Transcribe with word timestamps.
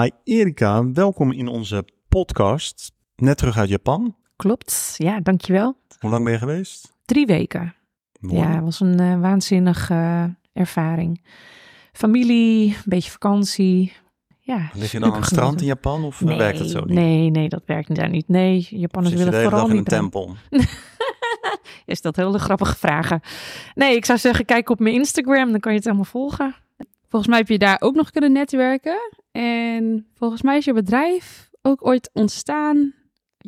Hi 0.00 0.10
Erika, 0.24 0.92
welkom 0.92 1.32
in 1.32 1.48
onze 1.48 1.84
podcast. 2.08 2.92
Net 3.16 3.36
terug 3.36 3.58
uit 3.58 3.68
Japan. 3.68 4.16
Klopt, 4.36 4.94
ja, 4.96 5.20
dankjewel. 5.20 5.76
Hoe 5.98 6.10
lang 6.10 6.24
ben 6.24 6.32
je 6.32 6.38
geweest? 6.38 6.92
Drie 7.04 7.26
weken. 7.26 7.74
Mooi. 8.20 8.42
Ja, 8.42 8.54
het 8.54 8.64
was 8.64 8.80
een 8.80 9.00
eh, 9.00 9.20
waanzinnige 9.20 9.94
eh, 9.94 10.24
ervaring. 10.52 11.24
Familie, 11.92 12.68
een 12.68 12.82
beetje 12.84 13.10
vakantie. 13.10 13.92
Ja, 14.40 14.70
Lig 14.72 14.92
je 14.92 15.00
dan 15.00 15.12
aan 15.12 15.16
het 15.16 15.26
strand 15.26 15.60
in 15.60 15.66
Japan 15.66 16.04
of 16.04 16.22
eh, 16.22 16.36
werkt 16.36 16.58
dat 16.58 16.70
zo 16.70 16.80
niet? 16.80 16.94
Nee, 16.94 17.30
nee, 17.30 17.48
dat 17.48 17.62
werkt 17.66 17.94
daar 17.94 18.10
niet. 18.10 18.28
Nee, 18.28 18.66
Japanners 18.70 19.14
willen 19.14 19.42
vooral 19.42 19.50
dag 19.50 19.64
in 19.64 19.70
een 19.70 19.76
niet... 19.76 19.88
tempel? 19.88 20.36
Is 21.84 22.00
dat 22.00 22.16
hele 22.16 22.38
grappige 22.38 22.76
vragen? 22.76 23.20
Nee, 23.74 23.96
ik 23.96 24.04
zou 24.04 24.18
zeggen, 24.18 24.44
kijk 24.44 24.70
op 24.70 24.78
mijn 24.78 24.94
Instagram, 24.94 25.50
dan 25.50 25.60
kan 25.60 25.72
je 25.72 25.78
het 25.78 25.86
helemaal 25.86 26.10
volgen. 26.10 26.54
Volgens 27.12 27.30
mij 27.30 27.38
heb 27.40 27.48
je 27.48 27.58
daar 27.58 27.76
ook 27.80 27.94
nog 27.94 28.10
kunnen 28.10 28.32
netwerken. 28.32 28.98
En 29.32 30.06
volgens 30.14 30.42
mij 30.42 30.56
is 30.56 30.64
je 30.64 30.72
bedrijf 30.72 31.50
ook 31.62 31.86
ooit 31.86 32.10
ontstaan. 32.12 32.94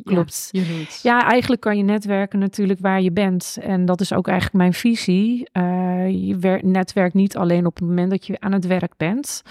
Klopt. 0.03 0.49
Ja. 0.51 0.61
Ja, 1.03 1.23
eigenlijk 1.29 1.61
kan 1.61 1.77
je 1.77 1.83
netwerken 1.83 2.39
natuurlijk 2.39 2.79
waar 2.79 3.01
je 3.01 3.11
bent. 3.11 3.57
En 3.61 3.85
dat 3.85 4.01
is 4.01 4.13
ook 4.13 4.27
eigenlijk 4.27 4.57
mijn 4.57 4.73
visie. 4.73 5.49
Eh, 5.51 6.27
je 6.27 6.37
wer- 6.37 6.65
netwerkt 6.65 7.13
niet 7.13 7.37
alleen 7.37 7.65
op 7.65 7.75
het 7.75 7.87
moment 7.87 8.09
dat 8.09 8.25
je 8.27 8.39
aan 8.39 8.51
het 8.51 8.65
werk 8.65 8.97
bent. 8.97 9.41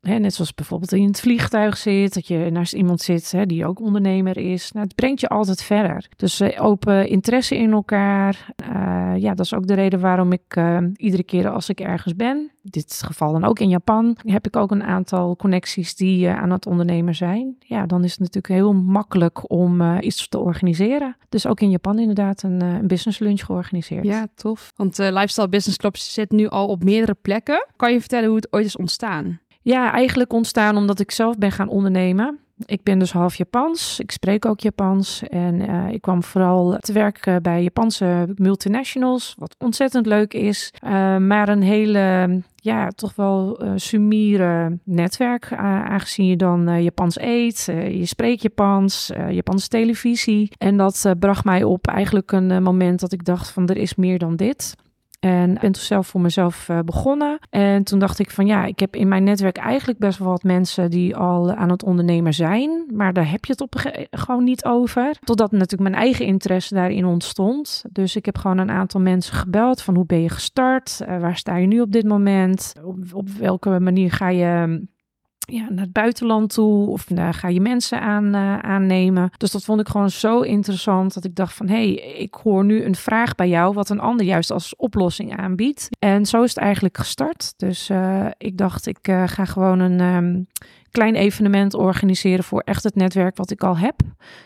Hè, 0.00 0.18
net 0.18 0.34
zoals 0.34 0.54
bijvoorbeeld 0.54 0.92
in 0.92 1.06
het 1.06 1.20
vliegtuig 1.20 1.76
zit, 1.76 2.14
dat 2.14 2.26
je 2.26 2.50
naast 2.50 2.72
iemand 2.72 3.00
zit 3.00 3.32
hè, 3.32 3.46
die 3.46 3.66
ook 3.66 3.80
ondernemer 3.80 4.36
is. 4.36 4.72
Nou, 4.72 4.86
het 4.86 4.94
brengt 4.94 5.20
je 5.20 5.28
altijd 5.28 5.62
verder. 5.62 6.08
Dus 6.16 6.40
eh, 6.40 6.64
open 6.64 7.08
interesse 7.08 7.56
in 7.56 7.72
elkaar. 7.72 8.52
Eh, 8.56 9.12
ja, 9.16 9.34
dat 9.34 9.44
is 9.44 9.54
ook 9.54 9.66
de 9.66 9.74
reden 9.74 10.00
waarom 10.00 10.32
ik 10.32 10.42
eh, 10.48 10.78
iedere 10.96 11.22
keer 11.22 11.48
als 11.48 11.68
ik 11.68 11.80
ergens 11.80 12.16
ben, 12.16 12.36
in 12.36 12.70
dit 12.70 13.02
geval 13.06 13.32
dan 13.32 13.44
ook 13.44 13.58
in 13.58 13.68
Japan, 13.68 14.16
heb 14.22 14.46
ik 14.46 14.56
ook 14.56 14.70
een 14.70 14.82
aantal 14.82 15.36
connecties 15.36 15.96
die 15.96 16.28
aan 16.28 16.50
het 16.50 16.66
ondernemen 16.66 17.14
zijn. 17.14 17.56
Ja, 17.58 17.86
dan 17.86 18.04
is 18.04 18.10
het 18.10 18.20
natuurlijk 18.20 18.54
heel 18.54 18.72
makkelijk 18.72 19.50
om 19.50 19.98
iets 19.98 20.28
te 20.28 20.38
organiseren. 20.38 21.16
Dus 21.28 21.46
ook 21.46 21.60
in 21.60 21.70
Japan 21.70 21.98
inderdaad 21.98 22.42
een, 22.42 22.60
een 22.60 22.86
business 22.86 23.18
lunch 23.18 23.44
georganiseerd. 23.44 24.04
Ja, 24.04 24.26
tof. 24.34 24.72
Want 24.76 24.98
Lifestyle 24.98 25.48
Business 25.48 25.78
Club 25.78 25.96
zit 25.96 26.30
nu 26.30 26.48
al 26.48 26.66
op 26.66 26.84
meerdere 26.84 27.16
plekken. 27.22 27.66
Kan 27.76 27.92
je 27.92 28.00
vertellen 28.00 28.26
hoe 28.26 28.36
het 28.36 28.52
ooit 28.52 28.66
is 28.66 28.76
ontstaan? 28.76 29.40
Ja, 29.62 29.92
eigenlijk 29.92 30.32
ontstaan 30.32 30.76
omdat 30.76 31.00
ik 31.00 31.10
zelf 31.10 31.38
ben 31.38 31.52
gaan 31.52 31.68
ondernemen. 31.68 32.38
Ik 32.66 32.82
ben 32.82 32.98
dus 32.98 33.12
half 33.12 33.34
Japans. 33.34 34.00
Ik 34.00 34.10
spreek 34.10 34.44
ook 34.44 34.60
Japans. 34.60 35.22
En 35.28 35.68
eh, 35.68 35.88
ik 35.92 36.00
kwam 36.00 36.22
vooral 36.22 36.76
te 36.78 36.92
werk 36.92 37.38
bij 37.42 37.62
Japanse 37.62 38.28
multinationals, 38.34 39.34
wat 39.38 39.54
ontzettend 39.58 40.06
leuk 40.06 40.34
is. 40.34 40.72
Eh, 40.78 41.16
maar 41.16 41.48
een 41.48 41.62
hele, 41.62 42.28
ja, 42.56 42.88
toch 42.88 43.14
wel 43.14 43.58
eh 43.60 43.72
sumiere 43.76 44.78
netwerk. 44.84 45.44
eh, 45.50 45.58
aangezien 45.84 46.26
je 46.26 46.36
dan 46.36 46.68
eh, 46.68 46.82
Japans 46.82 47.20
eet, 47.20 47.66
eh, 47.68 47.98
je 47.98 48.06
spreekt 48.06 48.42
Japans, 48.42 49.10
eh, 49.10 49.30
Japanse 49.30 49.68
televisie. 49.68 50.52
En 50.58 50.76
dat 50.76 51.04
eh, 51.04 51.12
bracht 51.18 51.44
mij 51.44 51.62
op 51.64 51.86
eigenlijk 51.86 52.32
een 52.32 52.50
eh, 52.50 52.58
moment 52.58 53.00
dat 53.00 53.12
ik 53.12 53.24
dacht 53.24 53.50
van 53.50 53.68
er 53.68 53.76
is 53.76 53.94
meer 53.94 54.18
dan 54.18 54.36
dit. 54.36 54.74
En 55.20 55.50
ik 55.54 55.60
ben 55.60 55.72
toen 55.72 55.82
zelf 55.82 56.06
voor 56.06 56.20
mezelf 56.20 56.68
eh, 56.68 56.78
begonnen. 56.84 57.38
En 57.50 57.84
toen 57.84 57.98
dacht 57.98 58.18
ik 58.18 58.30
van 58.30 58.46
ja, 58.46 58.64
ik 58.64 58.78
heb 58.78 58.96
in 58.96 59.08
mijn 59.08 59.24
netwerk 59.24 59.56
eigenlijk 59.56 59.98
best 59.98 60.18
wel 60.18 60.28
wat 60.28 60.42
mensen 60.42 60.90
die 60.90 61.16
al 61.16 61.52
aan 61.54 61.70
het 61.70 61.82
ondernemen 61.84 62.34
zijn. 62.34 62.84
Maar 62.94 63.12
daar 63.12 63.30
heb 63.30 63.44
je 63.44 63.52
het 63.52 63.60
op 63.60 63.76
ge- 63.76 64.06
gewoon 64.10 64.44
niet 64.44 64.64
over. 64.64 65.16
Totdat 65.24 65.52
natuurlijk 65.52 65.90
mijn 65.90 66.02
eigen 66.02 66.26
interesse 66.26 66.74
daarin 66.74 67.04
ontstond. 67.04 67.84
Dus 67.92 68.16
ik 68.16 68.24
heb 68.24 68.38
gewoon 68.38 68.58
een 68.58 68.70
aantal 68.70 69.00
mensen 69.00 69.34
gebeld 69.34 69.82
van 69.82 69.94
hoe 69.94 70.06
ben 70.06 70.22
je 70.22 70.28
gestart? 70.28 71.00
Eh, 71.00 71.18
waar 71.20 71.36
sta 71.36 71.56
je 71.56 71.66
nu 71.66 71.80
op 71.80 71.92
dit 71.92 72.04
moment? 72.04 72.72
Op, 72.84 72.96
op 73.12 73.28
welke 73.28 73.80
manier 73.80 74.12
ga 74.12 74.28
je 74.28 74.82
ja, 75.50 75.66
naar 75.68 75.84
het 75.84 75.92
buitenland 75.92 76.54
toe 76.54 76.88
of 76.88 77.06
ga 77.30 77.48
je 77.48 77.60
mensen 77.60 78.00
aan, 78.00 78.34
eh, 78.34 78.58
aannemen. 78.58 79.30
Dus 79.36 79.50
dat 79.50 79.64
vond 79.64 79.80
ik 79.80 79.88
gewoon 79.88 80.10
zo 80.10 80.40
interessant 80.40 81.14
dat 81.14 81.24
ik 81.24 81.34
dacht 81.34 81.54
van 81.54 81.68
hé, 81.68 81.74
hey, 81.74 81.94
ik 81.94 82.34
hoor 82.34 82.64
nu 82.64 82.84
een 82.84 82.94
vraag 82.94 83.34
bij 83.34 83.48
jou 83.48 83.74
wat 83.74 83.90
een 83.90 84.00
ander 84.00 84.26
juist 84.26 84.50
als 84.50 84.76
oplossing 84.76 85.36
aanbiedt. 85.36 85.88
En 85.98 86.26
zo 86.26 86.42
is 86.42 86.48
het 86.48 86.58
eigenlijk 86.58 86.98
gestart. 86.98 87.52
Dus 87.56 87.88
eh, 87.88 88.26
ik 88.38 88.58
dacht 88.58 88.86
ik 88.86 88.98
eh, 89.08 89.22
ga 89.26 89.44
gewoon 89.44 89.78
een 89.78 90.00
ehm, 90.00 90.42
klein 90.90 91.14
evenement 91.14 91.74
organiseren 91.74 92.44
voor 92.44 92.60
echt 92.60 92.84
het 92.84 92.94
netwerk 92.94 93.36
wat 93.36 93.50
ik 93.50 93.62
al 93.62 93.78
heb. 93.78 93.94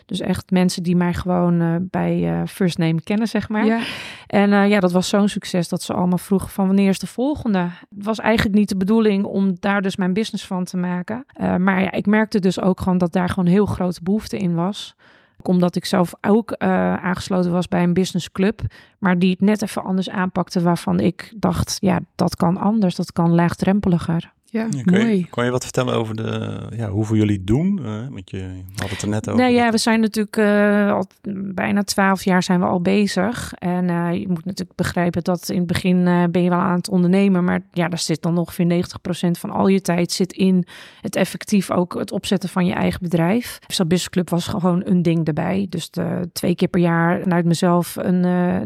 Dus 0.06 0.20
echt 0.20 0.50
mensen 0.50 0.82
die 0.82 0.96
mij 0.96 1.14
gewoon 1.14 1.60
eh, 1.60 1.74
bij 1.80 2.32
eh, 2.32 2.46
First 2.46 2.78
Name 2.78 3.02
kennen, 3.02 3.28
zeg 3.28 3.48
maar. 3.48 3.64
Ja. 3.66 3.80
En 4.26 4.52
eh, 4.52 4.68
ja, 4.68 4.80
dat 4.80 4.92
was 4.92 5.08
zo'n 5.08 5.28
succes 5.28 5.68
dat 5.68 5.82
ze 5.82 5.92
allemaal 5.92 6.18
vroegen 6.18 6.50
van 6.50 6.66
wanneer 6.66 6.88
is 6.88 6.98
de 6.98 7.06
volgende. 7.06 7.58
Het 7.58 8.04
was 8.04 8.18
eigenlijk 8.18 8.56
niet 8.56 8.68
de 8.68 8.76
bedoeling 8.76 9.24
om 9.24 9.56
daar 9.60 9.82
dus 9.82 9.96
mijn 9.96 10.12
business 10.12 10.46
van 10.46 10.64
te 10.64 10.76
maken. 10.76 11.26
Maar 11.58 11.82
ja, 11.82 11.92
ik 11.92 12.06
merkte 12.06 12.40
dus 12.40 12.60
ook 12.60 12.80
gewoon 12.80 12.98
dat 12.98 13.12
daar 13.12 13.28
gewoon 13.28 13.48
heel 13.48 13.66
grote 13.66 14.00
behoefte 14.02 14.38
in 14.38 14.54
was. 14.54 14.96
Omdat 15.42 15.76
ik 15.76 15.84
zelf 15.84 16.14
ook 16.20 16.54
aangesloten 16.56 17.52
was 17.52 17.68
bij 17.68 17.82
een 17.82 17.92
businessclub, 17.92 18.60
maar 18.98 19.18
die 19.18 19.30
het 19.30 19.40
net 19.40 19.62
even 19.62 19.84
anders 19.84 20.10
aanpakte, 20.10 20.62
waarvan 20.62 21.00
ik 21.00 21.32
dacht, 21.36 21.76
ja, 21.80 22.00
dat 22.14 22.36
kan 22.36 22.56
anders, 22.56 22.94
dat 22.94 23.12
kan 23.12 23.34
laagdrempeliger. 23.34 24.32
Ja, 24.54 24.68
je, 24.70 25.26
kan 25.30 25.44
je 25.44 25.50
wat 25.50 25.62
vertellen 25.62 25.94
over 25.94 26.16
de, 26.16 26.60
ja, 26.76 26.88
hoeveel 26.88 27.16
jullie 27.16 27.44
doen? 27.44 27.80
Eh, 27.84 27.92
want 28.10 28.30
je 28.30 28.62
had 28.76 28.90
het 28.90 29.02
er 29.02 29.08
net 29.08 29.28
over. 29.28 29.42
Nee, 29.42 29.54
ja, 29.54 29.70
we 29.70 29.78
zijn 29.78 30.00
natuurlijk 30.00 30.36
eh, 30.36 30.92
al 30.92 31.06
bijna 31.54 31.82
twaalf 31.82 32.24
jaar 32.24 32.42
zijn 32.42 32.60
we 32.60 32.66
al 32.66 32.80
bezig. 32.80 33.52
En 33.54 33.90
eh, 33.90 34.12
je 34.12 34.28
moet 34.28 34.44
natuurlijk 34.44 34.76
begrijpen 34.76 35.22
dat 35.22 35.48
in 35.48 35.58
het 35.58 35.66
begin 35.66 36.04
ben 36.30 36.42
je 36.42 36.48
wel 36.48 36.58
aan 36.58 36.76
het 36.76 36.88
ondernemen. 36.88 37.44
Maar 37.44 37.60
ja, 37.72 37.88
daar 37.88 37.98
zit 37.98 38.22
dan 38.22 38.38
ongeveer 38.38 38.84
90% 39.28 39.30
van 39.30 39.50
al 39.50 39.66
je 39.66 39.80
tijd 39.80 40.12
zit 40.12 40.32
in 40.32 40.66
het 41.00 41.16
effectief 41.16 41.70
ook 41.70 41.94
het 41.94 42.12
opzetten 42.12 42.48
van 42.48 42.66
je 42.66 42.72
eigen 42.72 43.00
bedrijf. 43.02 43.58
Dus 43.66 43.76
Business 43.76 44.08
Club 44.08 44.30
was 44.30 44.46
gewoon 44.46 44.82
een 44.84 45.02
ding 45.02 45.26
erbij. 45.26 45.66
Dus 45.68 45.90
de, 45.90 46.28
twee 46.32 46.54
keer 46.54 46.68
per 46.68 46.80
jaar 46.80 47.20
vanuit 47.20 47.44
mezelf 47.44 47.96
een 47.96 48.20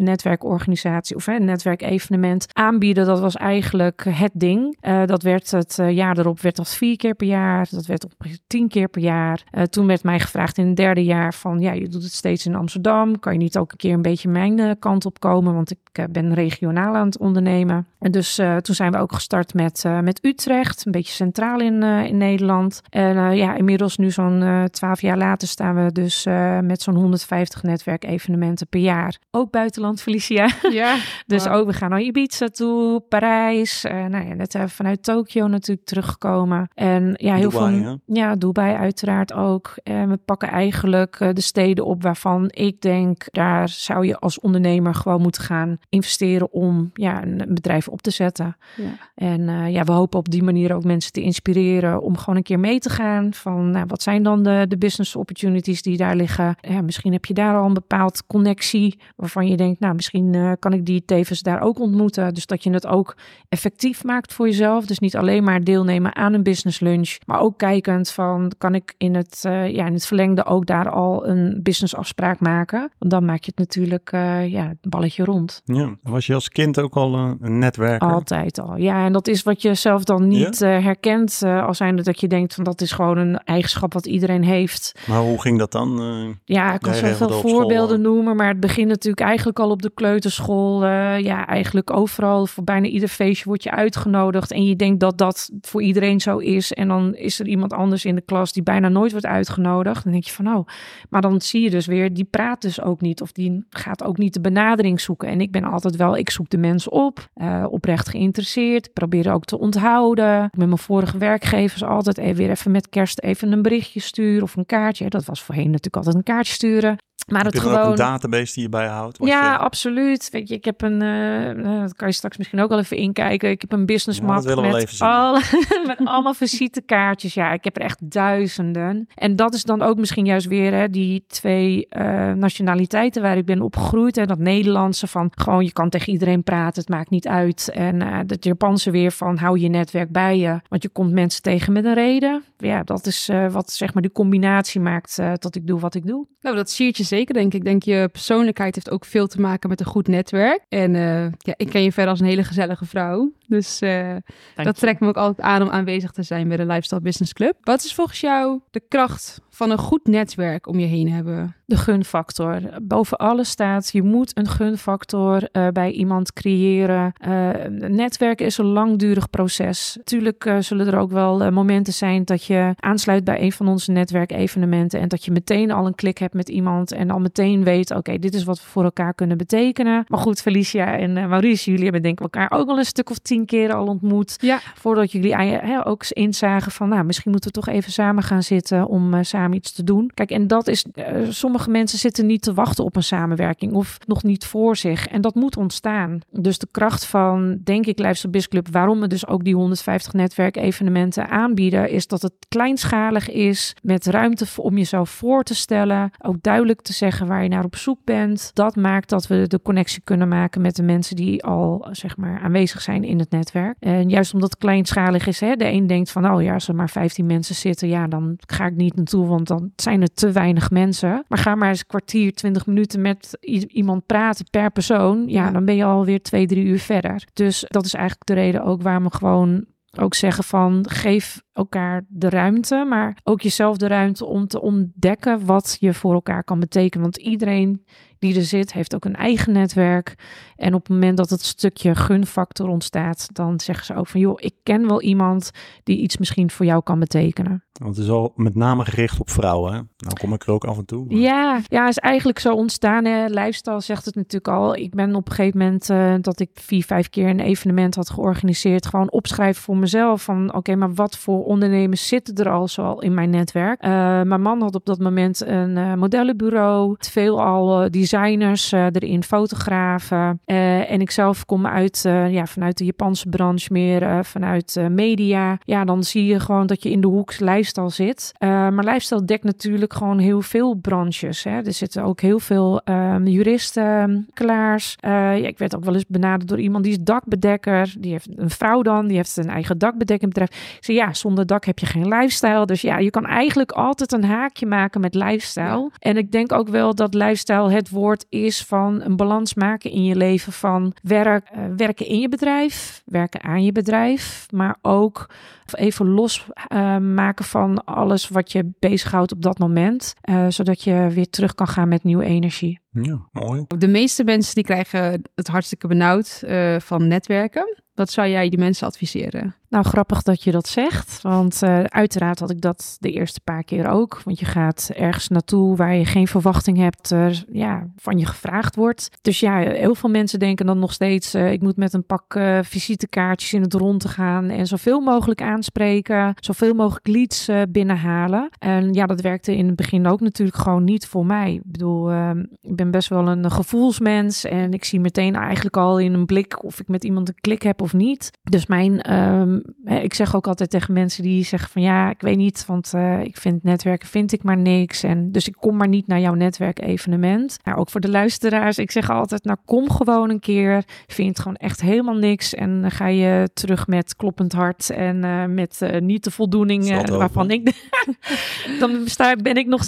netwerkorganisatie 0.05 1.17
of 1.17 1.27
een 1.27 1.45
netwerkevenement 1.45 2.47
aanbieden. 2.53 3.07
Dat 3.07 3.21
was 3.21 3.37
eigenlijk 3.37 4.05
het 4.09 4.33
ding. 4.35 4.77
Dat 5.07 5.23
werd 5.23 5.51
het 5.51 5.78
jaar 5.85 6.19
erop 6.19 6.41
werd 6.41 6.57
dat 6.57 6.69
vier 6.75 6.97
keer 6.97 7.15
per 7.15 7.27
jaar. 7.27 7.67
Dat 7.71 7.87
werd 7.87 8.05
op 8.05 8.13
tien 8.47 8.69
keer 8.69 8.89
per 8.89 9.03
jaar. 9.03 9.43
Eh, 9.51 9.63
toen 9.63 9.87
werd 9.87 10.03
mij 10.03 10.21
gevraagd 10.21 10.59
in 10.59 10.67
het 10.67 10.77
derde 10.77 11.05
jaar 11.05 11.35
van 11.35 11.61
ja, 11.61 11.73
je 11.73 11.89
doet 11.89 12.03
het 12.03 12.13
steeds 12.13 12.47
in 12.47 12.55
Amsterdam. 12.55 13.19
Kan 13.19 13.33
je 13.33 13.39
niet 13.39 13.59
ook 13.59 13.71
een 13.71 13.77
keer 13.77 13.93
een 13.95 14.03
beetje 14.03 14.29
mijn 14.29 14.59
eh, 14.59 14.71
kant 14.79 15.07
op 15.07 15.21
komen? 15.21 15.55
Want 15.55 15.71
ik 15.71 15.79
eh, 15.93 16.05
ben 16.11 16.35
regionaal 16.35 16.95
aan 16.95 17.07
het 17.07 17.19
ondernemen. 17.19 17.87
En 17.99 18.11
dus 18.11 18.39
eh, 18.39 18.57
toen 18.57 18.75
zijn 18.75 18.93
we 18.93 18.99
ook 18.99 19.13
gestart 19.13 19.55
met, 19.55 19.85
eh, 19.85 20.01
met 20.01 20.25
Utrecht, 20.25 20.87
een 20.87 20.93
beetje 20.93 21.13
centraal 21.13 21.61
in, 21.61 21.83
eh, 21.83 22.05
in 22.05 22.17
Nederland. 22.17 22.81
En 22.91 23.17
eh, 23.17 23.37
ja, 23.37 23.57
inmiddels 23.57 23.97
nu 23.97 24.11
zo'n 24.11 24.43
eh, 24.43 24.65
twaalf 24.65 25.01
jaar 25.01 25.17
later 25.19 25.49
staan 25.49 25.85
we 25.85 25.93
dus 25.93 26.27
eh, 26.27 26.59
met 26.59 26.83
zo'n 26.83 26.95
150 26.95 27.63
netwerkevenementen 27.63 28.67
per 28.69 28.81
jaar. 28.81 29.19
Ook 29.31 29.51
buitenland, 29.51 30.03
Felicia. 30.03 30.49
Ja, 30.71 30.97
Dus 31.27 31.49
ook, 31.49 31.67
we 31.67 31.73
gaan 31.73 31.91
naar 31.91 32.01
Ibiza 32.01 32.47
toe, 32.49 33.01
Parijs. 33.09 33.85
eh, 33.85 34.05
nou 34.05 34.27
ja, 34.29 34.35
net 34.35 34.57
vanuit 34.67 35.03
Tokio 35.03 35.47
natuurlijk 35.47 35.68
teruggekomen. 35.85 36.71
En 36.75 37.15
ja, 37.17 37.35
heel 37.35 37.51
Dubai, 37.51 37.83
veel. 37.83 38.01
Ja, 38.07 38.37
Dubai 38.37 38.75
uiteraard 38.75 39.33
ook. 39.33 39.75
En 39.83 40.09
we 40.09 40.17
pakken 40.17 40.49
eigenlijk 40.49 41.21
eh, 41.21 41.29
de 41.33 41.41
steden 41.41 41.85
op 41.85 42.03
waarvan 42.03 42.49
ik 42.51 42.81
denk, 42.81 43.27
daar 43.31 43.69
zou 43.69 44.07
je 44.07 44.19
als 44.19 44.41
ondernemer 44.41 44.95
gewoon 44.95 45.23
moeten 45.23 45.43
gaan 45.43 45.79
investeren 45.89 46.53
om 46.53 46.91
ja, 46.93 47.23
een 47.23 47.47
een 47.49 47.55
bedrijf 47.55 47.89
op 47.89 48.03
te 48.03 48.11
zetten. 48.11 48.57
Ja. 48.77 48.85
En 49.15 49.49
eh, 49.49 49.73
ja, 49.73 49.85
we 49.85 49.93
hopen 49.93 50.19
op 50.19 50.31
die 50.31 50.43
manier 50.43 50.75
ook 50.75 50.85
mensen 50.85 51.13
te 51.13 51.21
inspireren 51.21 52.03
om 52.03 52.17
gewoon 52.17 52.37
een 52.37 52.43
keer 52.43 52.61
mee 52.61 52.79
te 52.79 52.91
gaan. 52.91 53.35
Van 53.35 53.71
nou, 53.71 53.85
wat 53.87 54.03
zijn 54.03 54.23
dan 54.23 54.43
de, 54.43 54.65
de 54.69 54.79
business 54.79 55.17
opportunities 55.17 55.83
die 55.83 55.97
daar 55.97 56.17
liggen? 56.17 56.57
Ja, 56.61 56.81
misschien 56.81 57.13
heb 57.13 57.25
je 57.25 57.35
daar 57.35 57.57
al 57.57 57.67
een 57.67 57.75
bepaald 57.75 58.27
connectie 58.27 58.99
waarvan 59.17 59.49
je 59.49 59.57
denkt, 59.57 59.81
nou, 59.81 59.95
misschien 59.95 60.35
eh, 60.35 60.53
kan 60.59 60.73
ik 60.73 60.87
die 60.87 61.05
tevens 61.05 61.43
daar 61.43 61.61
ook 61.61 61.79
ontmoeten. 61.79 62.35
Dus 62.35 62.47
dat 62.47 62.63
je 62.63 62.71
het 62.71 62.87
ook 62.87 63.17
effectief 63.49 64.05
maakt 64.05 64.33
voor 64.33 64.47
jezelf. 64.47 64.87
Dus 64.87 64.99
niet 64.99 65.17
alleen 65.17 65.45
maar 65.45 65.58
deelnemen 65.63 66.17
aan 66.17 66.33
een 66.33 66.43
business 66.43 66.81
lunch, 66.81 67.17
maar 67.27 67.41
ook 67.41 67.59
kijkend 67.59 68.11
van 68.11 68.53
kan 68.59 68.75
ik 68.75 68.95
in 68.99 69.15
het, 69.15 69.41
eh, 69.43 69.75
ja, 69.75 69.87
in 69.87 69.93
het 69.93 70.07
verlengde 70.07 70.45
ook 70.45 70.67
daar 70.67 70.91
al 70.91 71.27
een 71.27 71.61
business 71.63 71.95
afspraak 71.95 72.41
maken? 72.41 72.93
Want 72.99 73.11
dan 73.11 73.25
maak 73.25 73.45
je 73.45 73.51
het 73.55 73.59
natuurlijk 73.59 74.13
eh, 74.13 74.49
ja, 74.49 74.69
het 74.69 74.91
balletje 74.91 75.25
rond. 75.25 75.63
Ja. 75.65 75.97
Was 76.03 76.27
je 76.27 76.35
als 76.35 76.49
kind 76.49 76.81
ook 76.81 76.95
al 76.95 77.15
eh, 77.15 77.31
een 77.41 77.59
netwerker? 77.59 78.09
Altijd 78.09 78.61
al. 78.61 78.77
Ja, 78.77 79.05
en 79.05 79.13
dat 79.13 79.29
is 79.29 79.43
wat 79.43 79.63
je 79.63 79.75
zelf 79.75 80.05
dan 80.05 80.29
niet 80.29 80.59
herkent. 80.59 81.43
als 81.43 81.77
zijnde 81.77 82.03
dat 82.03 82.21
je 82.21 82.29
denkt 82.29 82.55
van 82.55 82.65
dat 82.65 82.81
is 82.81 82.93
gewoon 82.93 83.19
een 83.19 83.39
eigenschap 83.45 83.93
wat 83.93 84.07
iedereen 84.07 84.45
heeft. 84.45 85.01
Maar 85.07 85.21
hoe 85.21 85.41
ging 85.41 85.59
dat 85.59 85.73
dan? 85.73 86.37
Ja, 86.45 86.75
ik 86.75 86.81
kan 86.81 86.95
zoveel 86.95 87.29
school, 87.29 87.51
voorbeelden 87.51 88.01
noemen, 88.01 88.37
maar 88.37 88.49
het 88.49 88.61
begint 88.61 88.89
natuurlijk 88.89 89.27
eigenlijk 89.27 89.59
al 89.59 89.71
op 89.71 89.83
de 89.83 89.91
kleuterschool. 89.95 90.87
ja, 91.17 91.47
eigenlijk 91.47 91.93
overal 91.93 92.47
voor 92.47 92.65
bijna 92.65 92.87
ieder 92.87 93.09
feestje 93.09 93.49
word 93.49 93.63
je 93.63 93.71
uitgenodigd. 93.71 94.53
En 94.53 94.65
je 94.65 94.77
denkt 94.77 95.01
dat 95.01 95.19
dat 95.19 95.38
dat 95.47 95.69
voor 95.71 95.83
iedereen 95.83 96.21
zo 96.21 96.39
is. 96.39 96.73
En 96.73 96.89
dan 96.89 97.15
is 97.15 97.41
er 97.41 97.47
iemand 97.47 97.73
anders 97.73 98.05
in 98.05 98.15
de 98.15 98.21
klas 98.21 98.53
die 98.53 98.63
bijna 98.63 98.89
nooit 98.89 99.11
wordt 99.11 99.27
uitgenodigd. 99.27 100.03
Dan 100.03 100.13
denk 100.13 100.25
je 100.25 100.33
van, 100.33 100.47
oh, 100.49 100.67
maar 101.11 101.21
dan 101.21 101.41
zie 101.41 101.63
je 101.63 101.71
dus 101.71 101.87
weer, 101.87 102.13
die 102.15 102.25
praat 102.25 102.61
dus 102.63 102.81
ook 102.81 103.01
niet. 103.01 103.21
Of 103.23 103.33
die 103.33 103.65
gaat 103.71 104.05
ook 104.05 104.19
niet 104.19 104.35
de 104.35 104.41
benadering 104.41 105.01
zoeken. 105.01 105.29
En 105.29 105.41
ik 105.41 105.53
ben 105.53 105.65
altijd 105.65 105.97
wel, 105.97 106.17
ik 106.17 106.31
zoek 106.31 106.49
de 106.51 106.59
mensen 106.59 106.93
op, 106.93 107.29
uh, 107.37 107.65
oprecht 107.71 108.09
geïnteresseerd. 108.09 108.93
Probeer 108.93 109.33
ook 109.33 109.45
te 109.45 109.59
onthouden. 109.59 110.41
Met 110.41 110.67
mijn 110.67 110.79
vorige 110.79 111.19
werkgevers 111.19 111.85
altijd 111.85 112.19
even 112.19 112.37
weer 112.37 112.51
even 112.51 112.71
met 112.71 112.89
kerst 112.89 113.21
even 113.21 113.53
een 113.53 113.63
berichtje 113.63 114.01
sturen 114.01 114.43
of 114.43 114.57
een 114.57 114.67
kaartje. 114.67 115.09
Dat 115.09 115.25
was 115.25 115.43
voorheen 115.43 115.65
natuurlijk 115.71 115.97
altijd 115.97 116.15
een 116.15 116.23
kaartje 116.23 116.53
sturen. 116.53 116.97
Maar 117.29 117.45
Heb 117.45 117.53
het 117.53 117.63
je 117.63 117.69
dan 117.69 117.71
ook 117.71 117.77
gewoon. 117.85 117.99
een 117.99 118.05
database 118.13 118.55
die 118.55 118.63
je 118.63 118.69
bijhoudt? 118.69 119.19
Ja, 119.25 119.53
je- 119.53 119.59
absoluut. 119.59 120.29
Weet 120.31 120.49
je, 120.49 120.55
ik 120.55 120.65
heb 120.65 120.83
een, 120.83 121.03
eh, 121.03 121.51
eh, 121.51 121.81
dat 121.81 121.95
kan 121.95 122.09
je 122.09 122.15
straks 122.15 122.37
misschien 122.37 122.61
ook 122.61 122.69
wel 122.69 122.79
even 122.79 122.97
inkijken. 122.97 123.51
Ik 123.51 123.61
heb 123.61 123.73
een 123.73 123.87
business 123.87 124.19
Ja, 124.19 124.25
map 124.27 124.43
willen 124.43 124.57
we 124.57 124.63
wel 124.63 124.71
met. 124.79 124.89
Alle, 125.29 125.43
met 125.87 125.99
allemaal 126.05 126.35
visitekaartjes. 126.35 127.35
Ja, 127.35 127.53
ik 127.53 127.65
heb 127.65 127.77
er 127.77 127.83
echt 127.83 128.11
duizenden. 128.11 129.09
En 129.15 129.37
dat 129.37 129.55
is 129.55 129.63
dan 129.63 129.83
ook 129.83 129.99
misschien 129.99 130.25
juist 130.25 130.47
weer 130.47 130.73
hè, 130.73 130.89
die 130.89 131.25
twee 131.27 131.87
eh, 131.89 132.33
nationaliteiten 132.33 133.23
waar 133.23 133.37
ik 133.37 133.45
ben 133.45 133.61
opgegroeid. 133.61 134.17
En 134.17 134.27
dat 134.27 134.39
Nederlandse 134.39 135.07
van 135.07 135.31
gewoon 135.35 135.65
je 135.65 135.73
kan 135.73 135.89
tegen 135.89 136.13
iedereen 136.13 136.43
praten, 136.43 136.81
het 136.81 136.91
maakt 136.91 137.11
niet 137.11 137.29
uit. 137.29 137.71
En 137.73 138.03
eh 138.03 138.19
dat 138.27 138.45
Japanse 138.45 138.91
weer 138.91 139.13
van 139.13 139.37
hou 139.37 139.59
je 139.59 139.69
netwerk 139.69 140.11
bij 140.11 140.39
je, 140.39 140.61
want 140.69 140.83
je 140.83 140.89
komt 140.89 141.13
mensen 141.13 141.43
tegen 141.43 141.73
met 141.73 141.85
een 141.85 141.95
reden. 141.95 142.43
Ja, 142.57 142.83
dat 142.83 143.07
is 143.07 143.29
eh, 143.29 143.51
wat 143.51 143.71
zeg 143.71 143.93
maar 143.93 144.03
die 144.03 144.13
combinatie 144.13 144.81
maakt 144.81 145.17
dat 145.17 145.55
ik 145.55 145.67
doe 145.67 145.81
wat 145.81 145.95
ik 145.95 146.07
doe. 146.07 146.27
Nou, 146.41 146.57
dat 146.57 146.71
siert 146.71 146.97
je 146.97 147.05
zeker, 147.05 147.35
denk 147.35 147.47
ik. 147.47 147.57
Ik 147.59 147.65
denk 147.65 147.83
je 147.83 148.09
persoonlijkheid 148.13 148.75
heeft 148.75 148.91
ook 148.91 149.05
veel 149.05 149.27
te 149.27 149.41
maken 149.41 149.69
met 149.69 149.81
een 149.81 149.87
goed 149.87 150.09
netwerk. 150.09 150.65
En 150.69 150.93
ja, 151.39 151.55
ik 151.57 151.69
ken 151.69 151.83
je 151.83 151.93
verder 151.93 152.11
als 152.11 152.21
een 152.21 152.27
hele 152.27 152.45
gezellige 152.45 152.87
vrouw. 152.87 153.33
Dus 153.49 153.81
eh, 153.81 154.17
dat 154.55 154.79
trekt 154.79 155.01
me 155.01 155.09
ook 155.09 155.17
altijd 155.17 155.47
aan 155.47 155.63
om 155.63 155.71
aanwezig 155.71 156.11
te 156.11 156.23
zijn 156.23 156.49
bij 156.49 156.57
de 156.57 156.67
Lifestyle 156.67 157.01
Business 157.01 157.33
Club. 157.33 157.57
Wat 157.61 157.85
is 157.85 157.95
volgens 157.95 158.21
jou 158.21 158.61
de 158.71 158.83
kracht 158.89 159.41
van 159.51 159.71
een 159.71 159.79
goed 159.79 160.07
netwerk 160.07 160.67
om 160.67 160.79
je 160.79 160.87
heen 160.87 161.13
hebben? 161.13 161.57
De 161.69 161.77
gunfactor. 161.77 162.61
Boven 162.83 163.17
alles 163.17 163.49
staat, 163.49 163.91
je 163.93 164.03
moet 164.03 164.39
een 164.39 164.49
gunfactor 164.49 165.49
eh, 165.53 165.69
bij 165.69 165.91
iemand 165.91 166.33
creëren. 166.33 167.13
Eh, 167.21 167.51
netwerken 167.89 168.47
is 168.47 168.59
een 168.59 168.65
langdurig 168.65 169.31
proces. 169.31 169.95
Natuurlijk 169.97 170.45
eh, 170.45 170.59
zullen 170.59 170.87
er 170.87 170.99
ook 170.99 171.11
wel 171.11 171.51
momenten 171.51 171.93
zijn 171.93 172.25
dat 172.25 172.45
je 172.45 172.75
aansluit 172.77 173.25
bij 173.25 173.43
een 173.43 173.53
van 173.53 173.69
onze 173.69 173.91
netwerkevenementen 173.91 175.01
en 175.01 175.09
dat 175.09 175.25
je 175.25 175.31
meteen 175.31 175.71
al 175.71 175.87
een 175.87 175.95
klik 175.95 176.19
hebt 176.19 176.35
met 176.35 176.49
iemand 176.49 176.93
en 176.93 177.11
al 177.11 177.19
meteen 177.19 177.65
weet, 177.65 177.91
oké, 177.91 178.19
dit 178.19 178.35
is 178.35 178.45
wat 178.45 178.59
we 178.59 178.67
voor 178.67 178.85
elkaar 178.85 179.15
kunnen 179.15 179.39
betekenen. 179.39 180.05
Maar 180.07 180.21
goed, 180.21 180.41
Felicia 180.41 180.99
en 180.99 181.13
Maurice, 181.13 181.71
jullie 181.71 181.85
hebben 181.85 182.03
denk 182.03 182.19
ik 182.19 182.25
elkaar 182.25 182.51
ook 182.51 182.67
wel 182.67 182.79
een 182.79 182.85
stuk 182.85 183.11
of 183.11 183.19
tien 183.19 183.47
keer 183.47 183.73
al 183.73 183.87
ontmoet. 183.87 184.37
Ja, 184.41 184.61
Voordat 184.75 185.13
jullie 185.13 185.35
hè, 185.37 185.87
ook 185.87 186.01
eens 186.01 186.13
inzagen 186.13 186.73
van, 186.73 186.89
nou, 186.89 187.05
misschien 187.05 187.31
moeten 187.31 187.53
we 187.53 187.61
toch 187.61 187.75
even 187.75 187.93
samen 187.93 188.23
gaan 188.23 188.43
zitten 188.43 188.87
om 188.87 189.25
samen 189.25 189.57
iets 189.57 189.73
te 189.73 189.85
doen. 189.85 190.11
Kijk, 190.15 190.31
en 190.31 190.47
dat 190.47 190.69
is, 190.69 190.85
eh, 190.95 191.31
sommige 191.59 191.79
mensen 191.79 191.99
zitten 191.99 192.27
niet 192.27 192.43
te 192.43 192.55
wachten 192.55 192.85
op 192.85 192.97
een 192.97 193.03
samenwerking 193.03 193.73
of 193.73 193.99
nog 194.07 194.23
niet 194.23 194.45
voor 194.45 194.77
zich. 194.77 195.07
En 195.07 195.21
dat 195.21 195.35
moet 195.35 195.57
ontstaan. 195.57 196.21
Dus 196.31 196.59
de 196.59 196.69
kracht 196.71 197.05
van, 197.05 197.59
denk 197.65 197.87
ik, 197.87 197.99
Lifestyle 197.99 198.33
Biz 198.33 198.49
Club, 198.49 198.69
waarom 198.71 199.01
we 199.01 199.07
dus 199.07 199.27
ook 199.27 199.45
die 199.45 199.55
150 199.55 200.13
netwerkevenementen 200.13 201.29
aanbieden, 201.29 201.91
is 201.91 202.07
dat 202.07 202.23
het 202.23 202.33
kleinschalig 202.49 203.31
is, 203.31 203.77
met 203.83 204.07
ruimte 204.07 204.47
om 204.57 204.77
jezelf 204.77 205.11
voor 205.11 205.43
te 205.43 205.55
stellen, 205.55 206.11
ook 206.19 206.43
duidelijk 206.43 206.81
te 206.81 206.93
zeggen 206.93 207.27
waar 207.27 207.43
je 207.43 207.49
naar 207.49 207.65
op 207.65 207.77
zoek 207.77 207.99
bent. 208.05 208.51
Dat 208.55 208.77
maakt 208.77 209.09
dat 209.09 209.27
we 209.27 209.47
de 209.47 209.63
connectie 209.63 210.01
kunnen 210.05 210.29
maken 210.29 210.61
met 210.61 210.77
de 210.77 210.83
mensen 210.83 211.17
die 211.17 211.45
al, 211.45 211.87
zeg 211.91 212.17
maar, 212.17 212.41
aanwezig 212.41 212.81
zijn 212.81 213.05
in 213.05 213.19
het 213.19 213.31
netwerk. 213.31 213.77
En 213.81 214.09
juist 214.09 214.35
omdat 214.35 214.51
het 214.51 214.59
kleinschalig 214.59 215.27
is, 215.27 215.41
hè, 215.41 215.57
de 215.57 215.71
een 215.71 215.87
denkt 215.87 216.11
van, 216.11 216.31
oh 216.31 216.43
ja, 216.43 216.53
als 216.55 216.69
er 216.69 216.75
maar 216.75 216.91
15 216.91 217.27
mensen 217.27 217.55
zitten, 217.55 217.89
ja, 217.89 218.07
dan 218.07 218.39
ga 218.47 218.67
ik 218.67 218.77
niet 218.77 218.97
naartoe, 218.97 219.27
want 219.27 219.47
dan 219.47 219.71
zijn 219.77 220.03
er 220.03 220.15
te 220.15 220.33
weinig 220.33 220.71
mensen. 220.71 221.25
Maar 221.29 221.39
ga 221.49 221.55
maar 221.55 221.69
eens 221.69 221.81
een 221.81 221.87
kwartier, 221.87 222.33
20 222.35 222.67
minuten 222.67 223.01
met 223.01 223.39
iemand 223.69 224.07
praten 224.07 224.45
per 224.51 224.71
persoon, 224.71 225.25
ja, 225.29 225.45
Ja. 225.45 225.51
dan 225.51 225.65
ben 225.65 225.77
je 225.77 225.85
alweer 225.85 226.23
twee, 226.23 226.47
drie 226.47 226.65
uur 226.65 226.79
verder. 226.79 227.25
Dus 227.33 227.65
dat 227.69 227.85
is 227.85 227.95
eigenlijk 227.95 228.27
de 228.27 228.35
reden 228.35 228.65
ook 228.65 228.83
waarom 228.83 229.05
we 229.05 229.15
gewoon 229.15 229.65
ook 229.99 230.15
zeggen 230.15 230.45
van 230.45 230.87
geef 230.89 231.43
elkaar 231.59 232.05
de 232.09 232.29
ruimte, 232.29 232.85
maar 232.89 233.17
ook 233.25 233.41
jezelf 233.41 233.77
de 233.77 233.87
ruimte 233.87 234.25
om 234.27 234.47
te 234.47 234.61
ontdekken 234.61 235.47
wat 235.47 235.77
je 235.81 235.95
voor 235.95 236.13
elkaar 236.15 236.45
kan 236.45 236.61
betekenen. 236.61 237.03
Want 237.03 237.17
iedereen 237.17 237.85
die 238.19 238.37
er 238.37 238.43
zit, 238.45 238.73
heeft 238.73 238.95
ook 238.95 239.05
een 239.05 239.17
eigen 239.17 239.53
netwerk. 239.53 240.15
En 240.57 240.75
op 240.75 240.81
het 240.81 240.89
moment 240.93 241.17
dat 241.17 241.31
het 241.31 241.43
stukje 241.43 241.95
gunfactor 241.95 242.69
ontstaat, 242.69 243.29
dan 243.33 243.61
zeggen 243.61 243.85
ze 243.87 243.95
ook 243.95 244.07
van 244.07 244.21
joh, 244.21 244.35
ik 244.41 244.55
ken 244.63 244.87
wel 244.89 245.03
iemand 245.03 245.51
die 245.85 245.99
iets 245.99 246.17
misschien 246.19 246.51
voor 246.51 246.67
jou 246.67 246.83
kan 246.83 246.99
betekenen. 246.99 247.63
Want 247.73 247.97
het 247.97 248.05
is 248.05 248.11
al 248.11 248.33
met 248.37 248.55
name 248.55 248.85
gericht 248.85 249.21
op 249.21 249.31
vrouwen. 249.31 249.73
Hè? 249.73 249.79
Nou 249.97 250.15
kom 250.21 250.33
ik 250.33 250.43
er 250.43 250.53
ook 250.53 250.65
af 250.65 250.79
en 250.79 250.85
toe. 250.85 251.05
maar- 251.05 251.17
Ja, 251.19 251.61
ja, 251.65 251.89
is 251.89 251.97
eigenlijk 251.99 252.39
zo 252.39 252.55
ontstaan. 252.55 253.05
Hè. 253.05 253.27
Lifestyle 253.27 253.81
zegt 253.81 254.05
het 254.05 254.15
natuurlijk 254.15 254.49
al. 254.49 254.77
Ik 254.77 254.95
ben 254.95 255.15
op 255.15 255.29
een 255.29 255.35
gegeven 255.35 255.59
moment 255.59 255.91
eh, 255.91 256.15
dat 256.21 256.41
ik 256.41 256.51
vier, 256.55 256.85
vijf 256.85 257.09
keer 257.11 257.29
een 257.29 257.41
evenement 257.41 257.95
had 257.95 258.11
georganiseerd. 258.11 258.87
Gewoon 258.87 259.11
opschrijven 259.11 259.63
voor 259.63 259.77
mezelf. 259.77 260.23
Van 260.23 260.55
oké, 260.55 260.75
maar 260.77 260.95
wat 260.95 261.19
voor 261.19 261.45
ondernemers 261.49 262.09
zitten 262.09 262.35
er 262.35 262.51
al 262.51 262.69
zoal 262.69 263.03
in 263.03 263.15
mijn 263.15 263.31
netwerk? 263.31 263.81
Eh, 263.81 263.91
mijn 264.23 264.43
man 264.43 264.63
had 264.63 264.75
op 264.75 264.87
dat 264.87 264.99
moment 264.99 265.47
een 265.47 265.77
eh, 265.77 265.95
modellenbureau. 265.95 266.95
Veel 266.99 267.43
al 267.43 267.83
eh, 267.83 267.91
designers 267.91 268.73
erin, 268.73 269.23
fotografen. 269.23 270.41
En 270.45 271.01
ik 271.01 271.11
zelf 271.11 271.45
kom 271.45 271.67
uit, 271.67 272.01
ja, 272.29 272.47
vanuit 272.47 272.79
de 272.79 272.85
Japanse 272.85 273.29
branche 273.29 273.73
meer, 273.73 274.25
vanuit 274.25 274.81
media. 274.91 275.59
Ja, 275.65 275.85
dan 275.85 276.05
zie 276.05 276.25
je 276.25 276.41
gewoon 276.41 276.67
dat 276.67 276.83
je 276.83 276.91
in 276.91 277.01
de 277.01 277.07
hoek 277.07 277.41
lifestyle 277.41 277.91
zit. 277.91 278.33
Maar 278.39 278.85
lifestyle 278.85 279.25
dekt 279.25 279.45
natuurlijk 279.45 279.93
gewoon 279.93 280.19
heel 280.19 280.43
veel 280.43 280.75
branches. 280.75 281.45
Hè. 281.45 281.61
Er 281.61 281.73
zitten 281.73 282.05
ook 282.05 282.21
heel 282.21 282.39
veel 282.39 282.81
ehm, 282.85 283.27
juristen, 283.27 284.29
klaars. 284.35 284.97
ja, 285.01 285.33
ik 285.33 285.59
werd 285.59 285.77
ook 285.77 285.85
wel 285.85 285.95
eens 285.95 286.07
benaderd 286.09 286.49
door 286.49 286.61
iemand 286.61 286.85
die 286.85 286.93
is 286.93 287.01
dakbedekker. 287.01 287.95
Die 287.99 288.11
heeft 288.11 288.29
een 288.37 288.51
vrouw 288.51 288.83
dan, 288.83 289.07
die 289.07 289.17
heeft 289.17 289.37
een 289.37 289.51
eigen 289.51 289.79
dakbedekkingbedrijf. 289.79 290.51
Ik 290.51 290.85
zei 290.85 290.97
ja, 290.97 291.15
zonder 291.15 291.38
dak 291.45 291.65
heb 291.65 291.79
je 291.79 291.87
geen 291.87 292.09
lifestyle. 292.09 292.67
Dus 292.67 292.81
ja, 292.81 292.99
je 292.99 293.11
kan 293.11 293.27
eigenlijk 293.27 293.73
altijd 293.73 294.13
een 294.13 294.25
haakje 294.25 294.67
maken 294.67 295.01
met 295.01 295.15
lifestyle. 295.15 295.91
En 295.99 296.17
ik 296.17 296.33
denk 296.33 296.53
ook 296.53 296.69
wel 296.69 296.95
dat 296.95 297.15
lifestyle 297.15 297.71
het 297.71 297.91
woord 297.91 298.27
is 298.29 298.65
van 298.65 299.03
een 299.03 299.17
balans 299.17 299.55
maken 299.55 299.91
in 299.91 300.05
je 300.05 300.17
leven 300.17 300.53
van 300.53 300.95
werk, 301.03 301.49
eh, 301.49 301.61
werken 301.77 302.07
in 302.07 302.21
je 302.21 302.29
bedrijf, 302.29 303.03
werken 303.05 303.43
aan 303.43 303.65
je 303.65 303.73
bedrijf, 303.73 304.47
maar 304.51 304.77
ook 304.83 305.27
even 305.73 306.09
los 306.09 306.47
eh, 306.69 306.97
maken 306.97 307.45
van 307.45 307.85
alles 307.85 308.29
wat 308.29 308.53
je 308.53 308.71
bezighoudt 308.79 309.33
op 309.33 309.43
dat 309.43 309.59
moment, 309.59 310.15
eh, 310.21 310.47
zodat 310.49 310.83
je 310.83 311.09
weer 311.11 311.31
terug 311.31 311.55
kan 311.55 311.69
gaan 311.69 311.89
met 311.89 312.05
nieuwe 312.05 312.25
energie. 312.25 312.81
Ja, 312.91 313.29
mooi. 313.33 313.65
de 313.79 313.89
meeste 313.89 314.25
mensen 314.25 314.55
die 314.55 314.65
krijgen 314.65 315.23
het 315.35 315.49
hartstikke 315.49 315.87
benauwd 315.87 316.43
eh, 316.47 316.77
van 316.79 317.09
netwerken. 317.09 317.83
Wat 317.99 318.11
zou 318.11 318.29
jij 318.29 318.49
die 318.49 318.59
mensen 318.59 318.87
adviseren? 318.87 319.55
Nou, 319.69 319.85
grappig 319.85 320.23
dat 320.23 320.43
je 320.43 320.51
dat 320.51 320.69
zegt. 320.69 321.23
Want 321.23 321.63
eh, 321.63 321.83
uiteraard 321.83 322.39
had 322.39 322.51
ik 322.51 322.61
dat 322.61 322.97
de 323.01 323.11
eerste 323.11 323.41
paar 323.41 323.65
keer 323.65 323.89
ook. 323.89 324.21
Want 324.25 324.39
je 324.39 324.47
gaat 324.47 324.91
ergens 324.95 325.29
naartoe 325.29 325.77
waar 325.77 325.95
je 325.95 326.05
geen 326.05 326.27
verwachting 326.27 326.79
hebt 326.79 327.11
er, 327.11 327.45
ja, 327.53 327.87
van 327.97 328.19
je 328.19 328.27
gevraagd 328.27 328.77
wordt. 328.77 329.11
Dus 329.23 329.41
ja, 329.41 329.59
heel 329.59 329.95
veel 329.95 330.11
mensen 330.11 330.39
denken 330.39 330.67
dan 330.67 330.79
nog 330.79 330.93
steeds... 330.93 331.35
eh, 331.35 331.53
ik 331.53 331.61
moet 331.61 331.77
met 331.77 331.93
een 331.93 332.07
pak 332.07 332.35
eh, 332.35 332.59
visitekaartjes 332.63 333.53
in 333.53 333.63
het 333.63 333.75
rond 333.75 334.01
te 334.01 334.09
gaan... 334.09 334.49
en 334.49 334.67
zoveel 334.67 335.01
mogelijk 335.01 335.43
aanspreken. 335.43 336.35
Zoveel 336.41 336.75
mogelijk 336.75 337.07
leads 337.07 337.49
binnenhalen. 337.69 338.49
En 338.59 338.93
ja, 338.93 339.07
dat 339.07 339.21
werkte 339.21 339.57
in 339.57 339.67
het 339.67 339.77
begin 339.77 340.07
ook 340.07 340.21
natuurlijk 340.21 340.59
gewoon 340.59 340.85
niet 340.85 341.07
voor 341.07 341.27
mij. 341.27 341.53
Ik 341.53 341.73
bedoel, 341.73 342.11
eh, 342.11 342.31
ik 342.61 342.77
ben 342.77 342.91
best 342.91 343.09
wel 343.09 343.29
een 343.29 343.51
gevoelsmens... 343.51 344.45
en 344.45 344.73
ik 344.73 344.85
zie 344.85 345.01
meteen 345.01 345.35
eigenlijk 345.35 345.77
al 345.77 345.99
in 345.99 346.15
een 346.15 346.27
blik... 346.27 346.65
of 346.65 346.81
ik 346.81 346.89
met 346.89 347.05
iemand 347.05 347.29
een 347.29 347.41
klik 347.41 347.63
heb 347.63 347.81
of 347.93 347.95
niet. 347.99 348.31
Dus 348.43 348.67
mijn... 348.67 349.01
ehm, 349.03 349.59
Ik 349.85 350.15
zeg 350.15 350.37
ook 350.37 350.47
altijd 350.47 350.71
tegen 350.71 350.93
mensen 350.95 351.23
die 351.23 351.45
zeggen 351.45 351.71
van 351.71 351.83
ja, 351.83 352.11
ik 352.11 352.21
weet 352.21 352.37
niet, 352.37 352.67
want 352.67 352.95
eh, 352.95 353.21
ik 353.21 353.37
vind 353.37 353.63
netwerken 353.63 354.09
vind 354.09 354.33
ik 354.33 354.43
maar 354.43 354.57
niks. 354.57 355.03
En 355.03 355.33
dus 355.33 355.49
ik 355.49 355.55
kom 355.59 355.77
maar 355.77 355.89
niet 355.89 356.07
naar 356.07 356.21
jouw 356.21 356.35
netwerkevenement. 356.35 357.57
Nou, 357.65 357.79
ook 357.79 357.91
voor 357.91 358.01
de 358.01 358.11
luisteraars, 358.11 358.79
ik 358.79 358.91
zeg 358.91 359.11
altijd, 359.11 359.45
nou 359.45 359.59
kom 359.65 359.91
gewoon 359.91 360.31
een 360.31 360.41
keer. 360.41 360.85
Vind 361.07 361.29
het 361.29 361.39
gewoon 361.39 361.57
echt 361.57 361.81
helemaal 361.81 362.15
niks. 362.17 362.55
En 362.55 362.81
dan 362.81 362.91
ga 362.91 363.07
je 363.07 363.51
terug 363.55 363.87
met 363.87 364.17
kloppend 364.17 364.53
hart 364.53 364.91
en 364.91 365.25
eh, 365.25 365.45
met 365.45 365.83
eh, 365.83 366.01
niet 366.01 366.25
de 366.25 366.31
voldoening 366.31 366.85
waarvan 367.19 367.51
ik. 367.51 367.87
dan 368.81 369.03
sta, 369.05 369.37
ben 369.37 369.57
ik 369.57 369.67
nog 369.67 369.85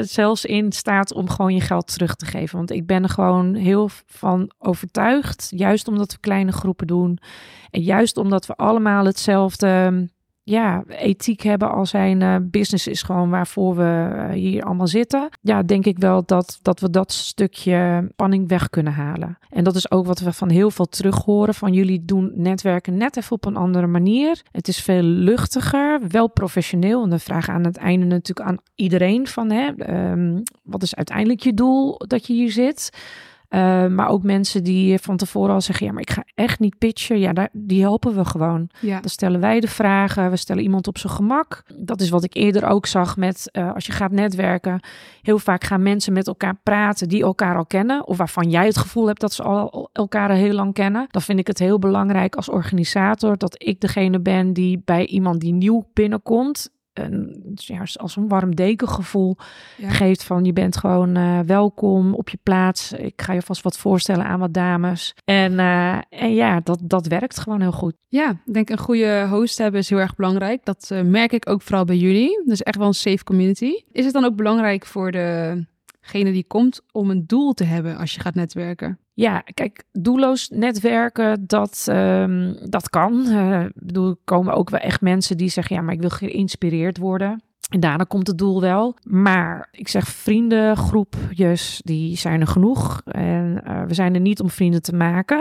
zelfs 0.00 0.44
in 0.44 0.72
staat 0.72 1.12
om 1.12 1.28
gewoon 1.28 1.54
je 1.54 1.60
geld 1.60 1.92
terug 1.92 2.14
te 2.14 2.26
geven. 2.26 2.56
Want 2.56 2.70
ik 2.70 2.86
ben 2.86 3.02
er 3.02 3.08
gewoon 3.08 3.54
heel 3.54 3.88
van 4.06 4.50
overtuigd. 4.58 5.52
Juist 5.56 5.88
omdat 5.88 6.12
we 6.12 6.18
kleine 6.20 6.52
groepen 6.52 6.86
doen. 6.86 7.18
En 7.70 7.82
juist 7.82 8.16
omdat 8.16 8.46
we 8.46 8.54
allemaal 8.54 9.04
hetzelfde 9.04 10.08
ja, 10.42 10.84
ethiek 10.88 11.40
hebben 11.40 11.70
als 11.72 11.90
zijn 11.90 12.20
uh, 12.20 12.36
business 12.42 12.86
is 12.86 13.02
gewoon 13.02 13.30
waarvoor 13.30 13.76
we 13.76 14.28
hier 14.32 14.62
allemaal 14.62 14.86
zitten. 14.86 15.28
Ja, 15.40 15.62
denk 15.62 15.86
ik 15.86 15.98
wel 15.98 16.22
dat, 16.24 16.58
dat 16.62 16.80
we 16.80 16.90
dat 16.90 17.12
stukje 17.12 18.08
spanning 18.10 18.48
weg 18.48 18.70
kunnen 18.70 18.92
halen. 18.92 19.38
En 19.48 19.64
dat 19.64 19.74
is 19.74 19.90
ook 19.90 20.06
wat 20.06 20.20
we 20.20 20.32
van 20.32 20.48
heel 20.48 20.70
veel 20.70 20.86
terug 20.86 21.24
horen. 21.24 21.54
Van 21.54 21.72
jullie 21.72 22.04
doen 22.04 22.32
netwerken 22.34 22.96
net 22.96 23.16
even 23.16 23.32
op 23.32 23.44
een 23.44 23.56
andere 23.56 23.86
manier. 23.86 24.42
Het 24.50 24.68
is 24.68 24.80
veel 24.80 25.02
luchtiger, 25.02 26.00
wel 26.08 26.28
professioneel. 26.28 27.02
En 27.02 27.10
de 27.10 27.18
vraag 27.18 27.48
aan 27.48 27.64
het 27.64 27.76
einde 27.76 28.06
natuurlijk 28.06 28.48
aan 28.48 28.58
iedereen 28.74 29.26
van 29.26 29.50
hè, 29.50 29.94
um, 30.10 30.42
wat 30.62 30.82
is 30.82 30.94
uiteindelijk 30.94 31.40
je 31.40 31.54
doel 31.54 31.98
dat 31.98 32.26
je 32.26 32.32
hier 32.32 32.52
zit? 32.52 32.90
Uh, 33.50 33.86
maar 33.86 34.08
ook 34.08 34.22
mensen 34.22 34.64
die 34.64 34.98
van 34.98 35.16
tevoren 35.16 35.54
al 35.54 35.60
zeggen: 35.60 35.86
Ja, 35.86 35.92
maar 35.92 36.02
ik 36.02 36.10
ga 36.10 36.24
echt 36.34 36.58
niet 36.58 36.78
pitchen. 36.78 37.18
Ja, 37.18 37.32
daar, 37.32 37.48
die 37.52 37.80
helpen 37.80 38.14
we 38.14 38.24
gewoon. 38.24 38.70
Ja. 38.80 39.00
Dan 39.00 39.10
stellen 39.10 39.40
wij 39.40 39.60
de 39.60 39.68
vragen. 39.68 40.30
We 40.30 40.36
stellen 40.36 40.62
iemand 40.62 40.86
op 40.86 40.98
zijn 40.98 41.12
gemak. 41.12 41.62
Dat 41.76 42.00
is 42.00 42.10
wat 42.10 42.24
ik 42.24 42.34
eerder 42.34 42.64
ook 42.64 42.86
zag 42.86 43.16
met 43.16 43.48
uh, 43.52 43.74
als 43.74 43.86
je 43.86 43.92
gaat 43.92 44.10
netwerken. 44.10 44.80
Heel 45.22 45.38
vaak 45.38 45.64
gaan 45.64 45.82
mensen 45.82 46.12
met 46.12 46.26
elkaar 46.26 46.58
praten 46.62 47.08
die 47.08 47.22
elkaar 47.22 47.56
al 47.56 47.66
kennen. 47.66 48.06
Of 48.06 48.16
waarvan 48.16 48.50
jij 48.50 48.66
het 48.66 48.78
gevoel 48.78 49.06
hebt 49.06 49.20
dat 49.20 49.32
ze 49.32 49.42
al 49.42 49.88
elkaar 49.92 50.28
al 50.28 50.36
heel 50.36 50.54
lang 50.54 50.74
kennen. 50.74 51.06
Dan 51.10 51.22
vind 51.22 51.38
ik 51.38 51.46
het 51.46 51.58
heel 51.58 51.78
belangrijk 51.78 52.36
als 52.36 52.48
organisator 52.48 53.38
dat 53.38 53.54
ik 53.64 53.80
degene 53.80 54.20
ben 54.20 54.52
die 54.52 54.82
bij 54.84 55.06
iemand 55.06 55.40
die 55.40 55.52
nieuw 55.52 55.88
binnenkomt 55.92 56.70
een, 57.04 57.52
ja, 57.54 57.82
als 57.94 58.16
een 58.16 58.28
warm 58.28 58.54
dekengevoel 58.54 59.36
ja. 59.76 59.90
geeft 59.90 60.24
van 60.24 60.44
je 60.44 60.52
bent 60.52 60.76
gewoon 60.76 61.18
uh, 61.18 61.40
welkom 61.40 62.14
op 62.14 62.28
je 62.28 62.38
plaats. 62.42 62.92
Ik 62.92 63.22
ga 63.22 63.32
je 63.32 63.42
vast 63.42 63.62
wat 63.62 63.78
voorstellen 63.78 64.24
aan 64.24 64.40
wat 64.40 64.54
dames. 64.54 65.14
En, 65.24 65.52
uh, 65.52 65.98
en 66.08 66.34
ja, 66.34 66.60
dat, 66.60 66.80
dat 66.82 67.06
werkt 67.06 67.38
gewoon 67.38 67.60
heel 67.60 67.72
goed. 67.72 67.94
Ja, 68.08 68.30
ik 68.30 68.52
denk 68.52 68.70
een 68.70 68.78
goede 68.78 69.26
host 69.28 69.58
hebben 69.58 69.80
is 69.80 69.90
heel 69.90 69.98
erg 69.98 70.14
belangrijk. 70.14 70.64
Dat 70.64 70.90
uh, 70.92 71.02
merk 71.02 71.32
ik 71.32 71.48
ook 71.48 71.62
vooral 71.62 71.84
bij 71.84 71.96
jullie. 71.96 72.42
Dus 72.44 72.62
echt 72.62 72.76
wel 72.76 72.86
een 72.86 72.94
safe 72.94 73.24
community. 73.24 73.72
Is 73.92 74.04
het 74.04 74.12
dan 74.14 74.24
ook 74.24 74.36
belangrijk 74.36 74.86
voor 74.86 75.10
degene 76.00 76.32
die 76.32 76.44
komt 76.46 76.80
om 76.92 77.10
een 77.10 77.26
doel 77.26 77.52
te 77.52 77.64
hebben 77.64 77.96
als 77.96 78.14
je 78.14 78.20
gaat 78.20 78.34
netwerken? 78.34 78.98
Ja, 79.14 79.42
kijk, 79.54 79.84
doelloos 79.92 80.48
netwerken, 80.48 81.46
dat, 81.46 81.86
um, 81.90 82.56
dat 82.70 82.90
kan. 82.90 83.24
Uh, 83.26 83.64
bedoel, 83.74 84.08
er 84.08 84.16
komen 84.24 84.54
ook 84.54 84.70
wel 84.70 84.80
echt 84.80 85.00
mensen 85.00 85.36
die 85.36 85.48
zeggen, 85.48 85.76
ja, 85.76 85.82
maar 85.82 85.94
ik 85.94 86.00
wil 86.00 86.10
geïnspireerd 86.10 86.98
worden. 86.98 87.42
En 87.70 87.80
daarna 87.80 88.04
komt 88.04 88.26
het 88.26 88.38
doel 88.38 88.60
wel. 88.60 88.96
Maar 89.02 89.68
ik 89.70 89.88
zeg 89.88 90.08
vriendengroepjes, 90.08 91.80
die 91.84 92.16
zijn 92.16 92.40
er 92.40 92.46
genoeg. 92.46 93.02
En 93.04 93.62
uh, 93.66 93.82
we 93.82 93.94
zijn 93.94 94.14
er 94.14 94.20
niet 94.20 94.40
om 94.40 94.50
vrienden 94.50 94.82
te 94.82 94.94
maken. 94.94 95.38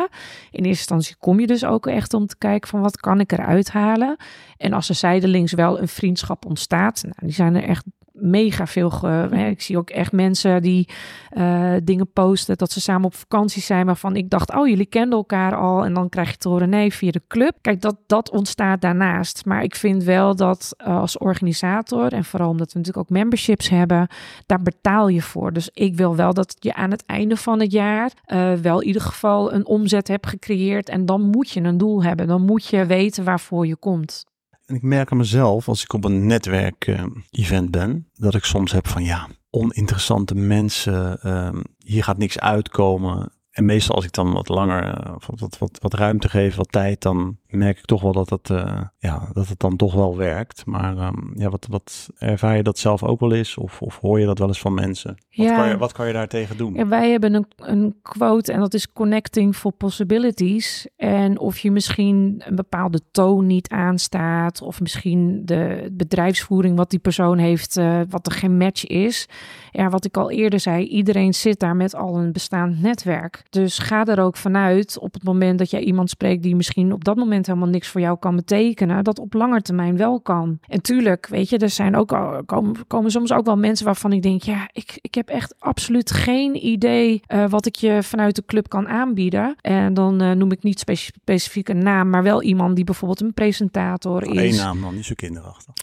In 0.52 0.64
eerste 0.64 0.68
instantie 0.68 1.16
kom 1.20 1.40
je 1.40 1.48
dus 1.48 1.66
ook 1.66 1.88
echt 1.88 2.14
om 2.14 2.26
te 2.26 2.38
kijken 2.38 2.70
van 2.70 2.82
wat 2.82 2.98
kan 2.98 3.20
ik 3.20 3.32
eruit 3.32 3.72
halen. 3.72 4.18
En 4.60 4.74
als 4.74 4.90
er 4.90 4.96
zijdelings 4.96 5.54
wel 5.54 5.80
een 5.80 5.88
vriendschap 5.88 6.46
ontstaat, 6.46 7.02
nou, 7.04 7.16
die 7.20 7.34
zijn 7.34 7.56
er 7.56 7.64
echt 7.64 7.86
mega 8.22 8.68
veel. 8.68 8.90
Ge, 8.90 9.28
ik 9.50 9.62
zie 9.62 9.78
ook 9.78 9.90
echt 9.90 10.12
mensen 10.12 10.62
die 10.62 10.90
uh, 11.38 11.74
dingen 11.84 12.12
posten 12.12 12.58
dat 12.58 12.72
ze 12.72 12.82
samen 12.82 13.06
op 13.06 13.16
vakantie 13.16 13.62
zijn, 13.62 13.86
waarvan 13.86 14.16
ik 14.16 14.30
dacht, 14.30 14.56
oh, 14.56 14.68
jullie 14.68 14.86
kenden 14.86 15.18
elkaar 15.18 15.56
al. 15.56 15.86
En 15.86 15.94
dan 15.94 16.10
krijg 16.10 16.30
je 16.30 16.38
te 16.38 16.50
horen, 16.50 16.70
nee, 16.70 16.94
via 16.94 17.12
de 17.12 17.22
club. 17.28 17.58
Kijk, 17.62 17.82
dat, 17.82 17.96
dat 18.08 18.32
ontstaat 18.32 18.82
daarnaast. 18.82 19.46
Maar 19.46 19.64
ik 19.64 19.76
vind 19.76 20.04
wel 20.04 20.36
dat 20.36 20.76
uh, 20.78 21.00
als 21.00 21.18
organisator, 21.18 22.14
en 22.14 22.26
vooral 22.26 22.50
omdat 22.50 22.72
we 22.72 22.78
natuurlijk 22.78 23.06
ook 23.10 23.18
memberships 23.18 23.70
hebben, 23.70 24.08
daar 24.46 24.62
betaal 24.62 25.08
je 25.08 25.22
voor. 25.22 25.54
Dus 25.54 25.70
ik 25.74 25.96
wil 25.96 26.16
wel 26.16 26.34
dat 26.34 26.56
je 26.60 26.74
aan 26.74 26.92
het 26.92 27.06
einde 27.06 27.38
van 27.38 27.60
het 27.60 27.72
jaar 27.72 28.12
uh, 28.28 28.54
wel 28.54 28.80
in 28.80 28.88
ieder 28.88 29.02
geval 29.02 29.54
een 29.54 29.66
omzet 29.66 30.08
hebt 30.08 30.28
gecreëerd. 30.28 30.90
En 30.90 31.06
dan 31.06 31.22
moet 31.22 31.50
je 31.50 31.62
een 31.62 31.78
doel 31.78 32.04
hebben. 32.04 32.28
Dan 32.28 32.46
moet 32.46 32.66
je 32.66 32.86
weten 32.86 33.24
waarvoor 33.24 33.68
je 33.68 33.76
komt. 33.76 34.28
En 34.70 34.76
ik 34.76 34.82
merk 34.82 35.12
aan 35.12 35.18
mezelf, 35.18 35.68
als 35.68 35.84
ik 35.84 35.94
op 35.94 36.04
een 36.04 36.26
netwerk-event 36.26 37.66
uh, 37.66 37.72
ben, 37.72 38.08
dat 38.14 38.36
ik 38.36 38.44
soms 38.44 38.72
heb 38.72 38.88
van 38.88 39.04
ja, 39.04 39.28
oninteressante 39.50 40.36
mensen, 40.36 41.20
uh, 41.24 41.60
hier 41.78 42.04
gaat 42.04 42.18
niks 42.18 42.40
uitkomen. 42.40 43.32
En 43.60 43.66
meestal 43.66 43.96
als 43.96 44.06
ik 44.06 44.14
dan 44.14 44.34
wat 44.34 44.48
langer, 44.48 44.86
uh, 44.86 45.16
wat, 45.28 45.58
wat, 45.58 45.78
wat 45.82 45.94
ruimte 45.94 46.30
geef, 46.30 46.56
wat 46.56 46.72
tijd, 46.72 47.02
dan 47.02 47.38
merk 47.48 47.78
ik 47.78 47.86
toch 47.86 48.02
wel 48.02 48.12
dat 48.12 48.30
het, 48.30 48.50
uh, 48.50 48.82
ja, 48.98 49.30
dat 49.34 49.48
het 49.48 49.60
dan 49.60 49.76
toch 49.76 49.94
wel 49.94 50.18
werkt. 50.18 50.66
Maar 50.66 50.98
um, 50.98 51.32
ja, 51.36 51.50
wat, 51.50 51.68
wat 51.70 52.10
ervaar 52.18 52.56
je 52.56 52.64
dat 52.64 52.78
zelf 52.78 53.04
ook 53.04 53.20
wel 53.20 53.34
eens? 53.34 53.58
Of, 53.58 53.82
of 53.82 54.00
hoor 54.00 54.20
je 54.20 54.26
dat 54.26 54.40
wel 54.40 54.48
eens 54.48 54.60
van 54.60 54.74
mensen? 54.74 55.10
Wat, 55.10 55.48
Ja. 55.48 55.56
kan, 55.56 55.70
je, 55.70 55.78
wat 55.78 55.92
kan 55.92 56.08
je 56.08 56.14
daar 56.14 56.28
tegen 56.28 56.58
doen? 56.58 56.74
Ja, 56.74 56.88
wij 56.88 57.12
hebben 57.12 57.34
een, 57.34 57.46
een 57.58 57.96
quote 58.02 58.54
en 58.54 58.60
dat 58.60 58.74
is 58.74 58.94
connecting 58.94 59.56
for 59.56 59.72
possibilities. 59.72 60.88
En 60.96 61.40
of 61.40 61.58
je 61.60 61.72
misschien 61.72 62.42
een 62.46 62.56
bepaalde 62.56 63.02
toon 63.12 63.48
niet 63.48 63.70
aanstaat, 63.70 64.62
of 64.62 64.82
misschien 64.82 65.42
de 65.46 65.90
bedrijfsvoering 65.92 66.78
wat 66.78 66.90
die 66.90 67.00
persoon 67.00 67.38
heeft, 67.38 67.78
uh, 67.78 68.02
wat 68.10 68.26
er 68.26 68.32
geen 68.32 68.58
match 68.58 68.86
is. 68.86 69.28
Ja, 69.72 69.90
wat 69.90 70.06
ik 70.06 70.18
al 70.18 70.32
eerder 70.32 70.60
zei, 70.60 70.86
iedereen 70.86 71.34
zit 71.34 71.60
daar 71.60 71.76
met 71.76 71.96
al 71.96 72.18
een 72.18 72.32
bestaand 72.32 72.82
netwerk. 72.82 73.44
Dus 73.50 73.80
ga 73.80 74.06
er 74.06 74.20
ook 74.20 74.38
vanuit 74.38 75.00
op 75.00 75.14
het 75.14 75.24
moment 75.24 75.60
dat 75.60 75.70
jij 75.70 75.82
iemand 75.82 76.10
spreekt 76.10 76.44
die 76.44 76.56
misschien 76.56 76.94
op 76.94 77.04
dat 77.04 77.16
moment 77.16 77.48
helemaal 77.48 77.68
niks 77.68 77.88
voor 77.88 78.02
jou 78.02 78.20
kan 78.20 78.36
betekenen, 78.36 79.04
dat 79.04 79.20
op 79.20 79.34
lange 79.34 79.62
termijn 79.62 79.98
wel 79.98 80.22
kan. 80.22 80.60
En 80.68 80.82
tuurlijk, 80.82 81.28
weet 81.28 81.50
je, 81.50 81.58
er 81.58 81.70
zijn 81.70 81.96
ook 81.96 82.12
al, 82.12 82.44
komen, 82.46 82.88
komen 82.88 83.12
soms 83.12 83.32
ook 83.32 83.46
wel 83.46 83.58
mensen 83.58 83.86
waarvan 83.86 84.14
ik 84.14 84.22
denk, 84.22 84.42
ja, 84.42 84.70
ik, 84.72 84.98
ik 85.02 85.16
heb 85.16 85.30
echt 85.30 85.56
absoluut 85.60 86.12
geen 86.12 86.66
idee 86.66 87.22
uh, 87.28 87.50
wat 87.50 87.66
ik 87.66 87.76
je 87.76 88.04
vanuit 88.04 88.36
de 88.36 88.46
club 88.46 88.70
kan 88.70 88.88
aanbieden. 88.88 89.56
En 89.62 89.94
dan 89.94 90.24
uh, 90.24 90.32
noem 90.32 90.52
ik 90.52 90.64
niet 90.64 90.80
speci 90.80 91.12
specifiek 91.22 91.70
een 91.70 91.84
naam, 91.84 92.10
maar 92.10 92.24
wel 92.24 92.44
iemand 92.44 92.76
die 92.76 92.86
bijvoorbeeld 92.86 93.22
een 93.22 93.34
presentator 93.34 94.24
is. 94.24 94.52
Eén 94.52 94.64
naam 94.64 94.82
dan, 94.82 94.96
niet 94.96 95.06
zo 95.06 95.14
kinderachtig. 95.16 95.74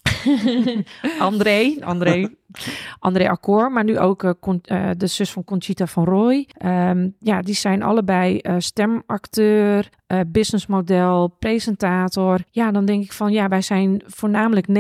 André, 1.19 1.77
André. 1.81 2.29
André 2.99 3.29
Accor, 3.29 3.73
maar 3.73 3.85
nu 3.85 3.99
ook 3.99 4.23
uh, 4.23 4.31
Con, 4.41 4.61
uh, 4.65 4.91
de 4.97 5.07
zus 5.07 5.31
van 5.31 5.45
Conchita 5.45 5.87
van 5.87 6.05
Roy. 6.05 6.49
Um, 6.65 7.15
ja, 7.19 7.43
die 7.43 7.55
zijn 7.61 7.83
allebei 7.83 8.41
stemacteur, 10.07 10.33
businessmodel, 10.33 11.29
presentator. 11.39 12.39
Ja, 12.51 12.71
dan 12.71 12.85
denk 12.85 13.05
ik 13.05 13.13
van 13.13 13.33
ja, 13.33 13.49
wij 13.49 13.63
zijn 13.63 14.03
voornamelijk 14.07 14.67
90% 14.69 14.73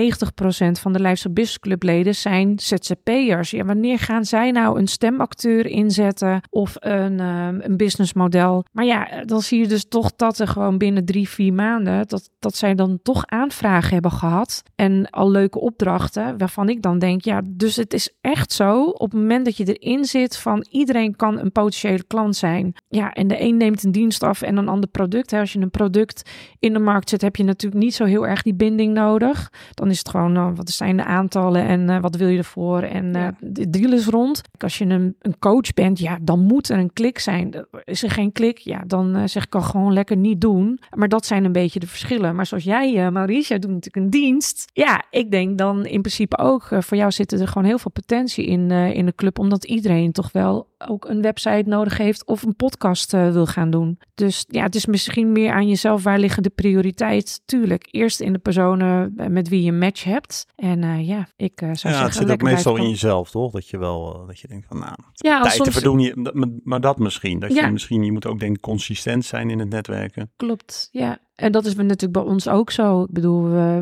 van 0.80 0.92
de 0.92 1.00
Leidse 1.00 1.30
Business 1.30 1.58
Club 1.58 1.82
leden 1.82 2.14
zijn 2.14 2.58
ZZP'ers. 2.58 3.50
Ja, 3.50 3.64
wanneer 3.64 3.98
gaan 3.98 4.24
zij 4.24 4.50
nou 4.50 4.78
een 4.78 4.86
stemacteur 4.86 5.66
inzetten 5.66 6.40
of 6.50 6.74
een, 6.78 7.20
um, 7.20 7.60
een 7.60 7.76
businessmodel? 7.76 8.64
Maar 8.72 8.84
ja, 8.84 9.24
dan 9.24 9.40
zie 9.40 9.60
je 9.60 9.68
dus 9.68 9.88
toch 9.88 10.16
dat 10.16 10.38
er 10.38 10.48
gewoon 10.48 10.78
binnen 10.78 11.04
drie, 11.04 11.28
vier 11.28 11.52
maanden 11.52 12.08
dat, 12.08 12.30
dat 12.38 12.56
zij 12.56 12.74
dan 12.74 12.98
toch 13.02 13.26
aanvragen 13.26 13.92
hebben 13.92 14.10
gehad 14.10 14.62
en 14.74 15.10
al 15.10 15.30
leuke 15.30 15.60
opdrachten 15.60 16.38
waarvan 16.38 16.68
ik 16.68 16.82
dan 16.82 16.98
denk 16.98 17.24
ja, 17.24 17.40
dus 17.44 17.76
het 17.76 17.94
is 17.94 18.10
echt 18.20 18.52
zo, 18.52 18.84
op 18.84 19.10
het 19.10 19.20
moment 19.20 19.44
dat 19.44 19.56
je 19.56 19.78
erin 19.78 20.04
zit 20.04 20.36
van 20.36 20.66
iedereen 20.70 21.16
kan 21.16 21.38
een 21.38 21.52
potentiële 21.52 22.04
klant 22.06 22.36
zijn. 22.36 22.74
Ja, 22.88 23.12
en 23.12 23.28
de 23.28 23.40
een 23.40 23.56
neemt 23.56 23.84
een 23.84 23.92
dienst 23.92 24.22
af 24.22 24.42
en 24.42 24.56
een 24.56 24.68
ander 24.68 24.88
product. 24.88 25.15
Als 25.24 25.52
je 25.52 25.60
een 25.60 25.70
product 25.70 26.30
in 26.58 26.72
de 26.72 26.78
markt 26.78 27.08
zet, 27.08 27.22
heb 27.22 27.36
je 27.36 27.44
natuurlijk 27.44 27.82
niet 27.82 27.94
zo 27.94 28.04
heel 28.04 28.26
erg 28.26 28.42
die 28.42 28.54
binding 28.54 28.94
nodig. 28.94 29.52
Dan 29.74 29.90
is 29.90 29.98
het 29.98 30.08
gewoon, 30.08 30.32
nou, 30.32 30.54
wat 30.54 30.70
zijn 30.70 30.96
de 30.96 31.04
aantallen 31.04 31.66
en 31.66 31.90
uh, 31.90 32.00
wat 32.00 32.16
wil 32.16 32.28
je 32.28 32.38
ervoor? 32.38 32.82
En 32.82 33.04
uh, 33.04 33.12
ja. 33.12 33.34
de 33.40 33.70
deal 33.70 33.92
is 33.92 34.06
rond. 34.06 34.42
Als 34.58 34.78
je 34.78 34.84
een, 34.84 35.16
een, 35.20 35.38
coach 35.38 35.74
bent, 35.74 35.98
ja, 35.98 36.18
dan 36.22 36.40
moet 36.40 36.68
er 36.68 36.78
een 36.78 36.92
klik 36.92 37.18
zijn. 37.18 37.66
Is 37.84 38.02
er 38.02 38.10
geen 38.10 38.32
klik, 38.32 38.58
ja, 38.58 38.82
dan 38.86 39.16
uh, 39.16 39.22
zeg 39.24 39.44
ik 39.44 39.54
al 39.54 39.62
gewoon 39.62 39.92
lekker 39.92 40.16
niet 40.16 40.40
doen. 40.40 40.80
Maar 40.94 41.08
dat 41.08 41.26
zijn 41.26 41.44
een 41.44 41.52
beetje 41.52 41.80
de 41.80 41.86
verschillen. 41.86 42.34
Maar 42.34 42.46
zoals 42.46 42.64
jij, 42.64 43.10
Maurice, 43.10 43.48
jij 43.48 43.58
doet 43.58 43.70
natuurlijk 43.70 44.04
een 44.04 44.10
dienst. 44.10 44.70
Ja, 44.72 45.04
ik 45.10 45.30
denk 45.30 45.58
dan 45.58 45.86
in 45.86 46.00
principe 46.00 46.38
ook, 46.38 46.68
voor 46.78 46.96
jou 46.96 47.10
zitten 47.10 47.40
er 47.40 47.48
gewoon 47.48 47.68
heel 47.68 47.78
veel 47.78 47.90
potentie 47.90 48.46
in, 48.46 48.70
in 48.70 49.06
de 49.06 49.14
club, 49.14 49.38
omdat 49.38 49.64
iedereen 49.64 50.12
toch 50.12 50.32
wel 50.32 50.68
ook 50.78 51.08
een 51.08 51.22
website 51.22 51.68
nodig 51.68 51.98
heeft 51.98 52.26
of 52.26 52.42
een 52.42 52.56
podcast 52.56 53.12
wil 53.12 53.46
gaan 53.46 53.70
doen. 53.70 53.98
Dus 54.14 54.44
ja, 54.48 54.62
het 54.62 54.74
is 54.74 54.86
misschien 55.06 55.32
meer 55.32 55.52
aan 55.52 55.68
jezelf. 55.68 56.02
Waar 56.02 56.18
liggen 56.18 56.42
de 56.42 56.50
prioriteit? 56.50 57.40
Tuurlijk, 57.44 57.88
eerst 57.90 58.20
in 58.20 58.32
de 58.32 58.38
personen 58.38 59.14
met 59.28 59.48
wie 59.48 59.62
je 59.62 59.70
een 59.70 59.78
match 59.78 60.04
hebt. 60.04 60.46
En 60.56 60.82
uh, 60.82 61.08
ja, 61.08 61.28
ik 61.36 61.52
zou 61.58 61.70
ja, 61.70 61.76
zeggen... 61.76 62.04
het 62.04 62.14
zit 62.14 62.30
ook 62.30 62.42
meestal 62.42 62.76
in 62.76 62.88
jezelf, 62.88 63.30
toch? 63.30 63.52
Dat 63.52 63.68
je 63.68 63.78
wel, 63.78 64.24
dat 64.26 64.38
je 64.38 64.48
denkt 64.48 64.66
van, 64.66 64.78
nou, 64.78 64.94
ja, 65.12 65.40
tijd 65.40 65.54
soms... 65.54 65.68
te 65.68 65.74
verdoen. 65.74 65.98
Je, 65.98 66.60
maar 66.64 66.80
dat 66.80 66.98
misschien. 66.98 67.38
Dat 67.38 67.54
ja. 67.54 67.66
je 67.66 67.72
misschien, 67.72 68.04
je 68.04 68.12
moet 68.12 68.26
ook 68.26 68.38
denk 68.38 68.56
ik 68.56 68.62
consistent 68.62 69.24
zijn 69.24 69.50
in 69.50 69.58
het 69.58 69.68
netwerken. 69.68 70.30
Klopt, 70.36 70.88
ja. 70.92 71.18
En 71.34 71.52
dat 71.52 71.64
is 71.64 71.74
natuurlijk 71.74 72.12
bij 72.12 72.22
ons 72.22 72.48
ook 72.48 72.70
zo. 72.70 73.02
Ik 73.02 73.12
bedoel, 73.12 73.52
uh, 73.52 73.78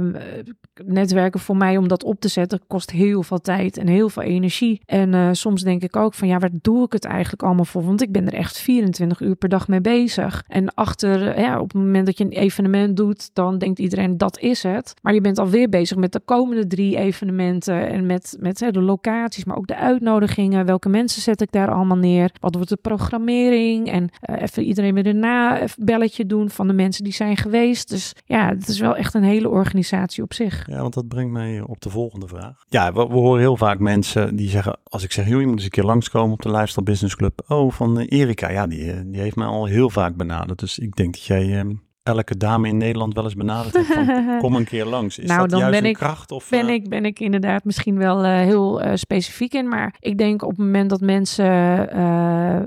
netwerken 0.85 1.41
voor 1.41 1.57
mij 1.57 1.77
om 1.77 1.89
dat 1.89 2.05
op 2.05 2.21
te 2.21 2.29
zetten 2.29 2.61
kost 2.67 2.91
heel 2.91 3.23
veel 3.23 3.41
tijd 3.41 3.77
en 3.77 3.87
heel 3.87 4.09
veel 4.09 4.23
energie. 4.23 4.81
En 4.87 5.13
uh, 5.13 5.29
soms 5.33 5.63
denk 5.63 5.83
ik 5.83 5.97
ook 5.97 6.15
van 6.15 6.29
ja, 6.29 6.39
waar 6.39 6.51
doe 6.53 6.85
ik 6.85 6.93
het 6.93 7.05
eigenlijk 7.05 7.43
allemaal 7.43 7.65
voor? 7.65 7.85
Want 7.85 8.03
ik 8.03 8.13
ben 8.13 8.27
er 8.27 8.35
echt 8.35 8.59
24 8.59 9.21
uur 9.21 9.35
per 9.35 9.49
dag 9.49 9.69
mee 9.69 9.81
bezig. 9.81 10.45
En 10.49 10.75
achter, 10.75 11.41
ja, 11.41 11.61
op 11.61 11.73
het 11.73 11.83
moment 11.83 12.07
dat 12.07 12.19
je 12.19 12.25
een 12.25 12.31
evenement 12.31 12.97
doet, 12.97 13.31
dan 13.33 13.59
denkt 13.59 13.79
iedereen 13.79 14.19
dat 14.19 14.39
is 14.39 14.63
het. 14.63 14.95
Maar 15.03 15.15
je 15.15 15.21
bent 15.21 15.39
alweer 15.39 15.69
bezig 15.69 15.97
met 15.97 16.13
de 16.13 16.21
komende 16.25 16.67
drie 16.67 16.97
evenementen 16.97 17.89
en 17.89 18.07
met, 18.07 18.37
met 18.41 18.59
de 18.59 18.81
locaties, 18.81 19.45
maar 19.45 19.57
ook 19.57 19.67
de 19.67 19.77
uitnodigingen. 19.77 20.67
Welke 20.67 20.89
mensen 20.89 21.23
zet 21.23 21.41
ik 21.41 21.53
daar 21.53 21.71
allemaal 21.71 21.97
neer? 21.97 22.31
Wat 22.41 22.55
wordt 22.55 22.69
de 22.69 22.77
programmering? 22.77 23.91
En 23.91 24.09
uh, 24.31 24.43
even 24.43 24.63
iedereen 24.63 24.95
weer 24.95 25.07
een 25.07 25.69
belletje 25.79 26.27
doen 26.27 26.51
van 26.51 26.67
de 26.67 26.73
mensen 26.73 27.05
die 27.05 27.13
zijn 27.13 27.37
geweest. 27.37 27.89
Dus 27.89 28.13
ja, 28.25 28.49
het 28.49 28.69
is 28.69 28.81
wel 28.81 28.97
echt 28.97 29.15
een 29.15 29.23
hele 29.23 29.49
organisatie 29.49 30.23
op 30.23 30.33
zich. 30.33 30.64
Ja, 30.67 30.81
want 30.81 30.95
dat 30.95 31.09
brengt 31.09 31.33
mij 31.33 31.61
op 31.61 31.81
de 31.81 31.91
volgende 31.91 32.29
vraag. 32.29 32.65
Ja, 32.69 32.93
we, 32.93 33.07
we 33.07 33.15
horen 33.15 33.41
heel 33.41 33.57
vaak 33.57 33.79
mensen 33.79 34.37
die 34.37 34.49
zeggen, 34.49 34.79
als 34.85 35.03
ik 35.03 35.13
zeg, 35.13 35.29
joh, 35.29 35.41
je 35.41 35.47
moet 35.47 35.55
eens 35.55 35.65
een 35.65 35.71
keer 35.71 35.85
langskomen 35.85 36.33
op 36.33 36.43
de 36.43 36.51
Lifestyle 36.51 36.85
Business 36.85 37.17
Club. 37.17 37.43
Oh, 37.49 37.73
van 37.73 38.01
uh, 38.01 38.07
Erika, 38.09 38.51
ja, 38.51 38.67
die, 38.67 38.85
uh, 38.85 39.01
die 39.05 39.21
heeft 39.21 39.37
mij 39.37 39.47
al 39.47 39.67
heel 39.67 39.91
vaak 39.91 40.17
benaderd. 40.17 40.59
Dus 40.59 40.79
ik 40.79 40.97
denk 40.97 41.13
dat 41.13 41.25
jij 41.25 41.65
uh, 41.65 41.71
elke 42.03 42.37
dame 42.37 42.69
in 42.69 42.77
Nederland 42.77 43.15
wel 43.15 43.25
eens 43.25 43.35
benaderd 43.35 43.75
hebt 43.75 43.87
van, 43.87 44.39
kom 44.39 44.55
een 44.55 44.65
keer 44.65 44.85
langs. 44.85 45.19
Is 45.19 45.29
nou, 45.29 45.41
dat 45.41 45.51
dan 45.51 45.59
juist 45.59 45.81
ben 45.81 45.89
ik, 45.91 45.97
kracht? 45.97 46.31
Of, 46.31 46.49
ben, 46.49 46.67
eh, 46.67 46.75
ik, 46.75 46.89
ben 46.89 47.05
ik 47.05 47.21
inderdaad 47.21 47.65
misschien 47.65 47.99
wel 47.99 48.25
uh, 48.25 48.31
heel 48.31 48.85
uh, 48.85 48.91
specifiek 48.95 49.55
in. 49.55 49.69
Maar 49.69 49.95
ik 49.99 50.19
denk 50.19 50.43
op 50.43 50.49
het 50.49 50.59
moment 50.59 50.91
dat 50.91 51.01
mensen 51.01 51.47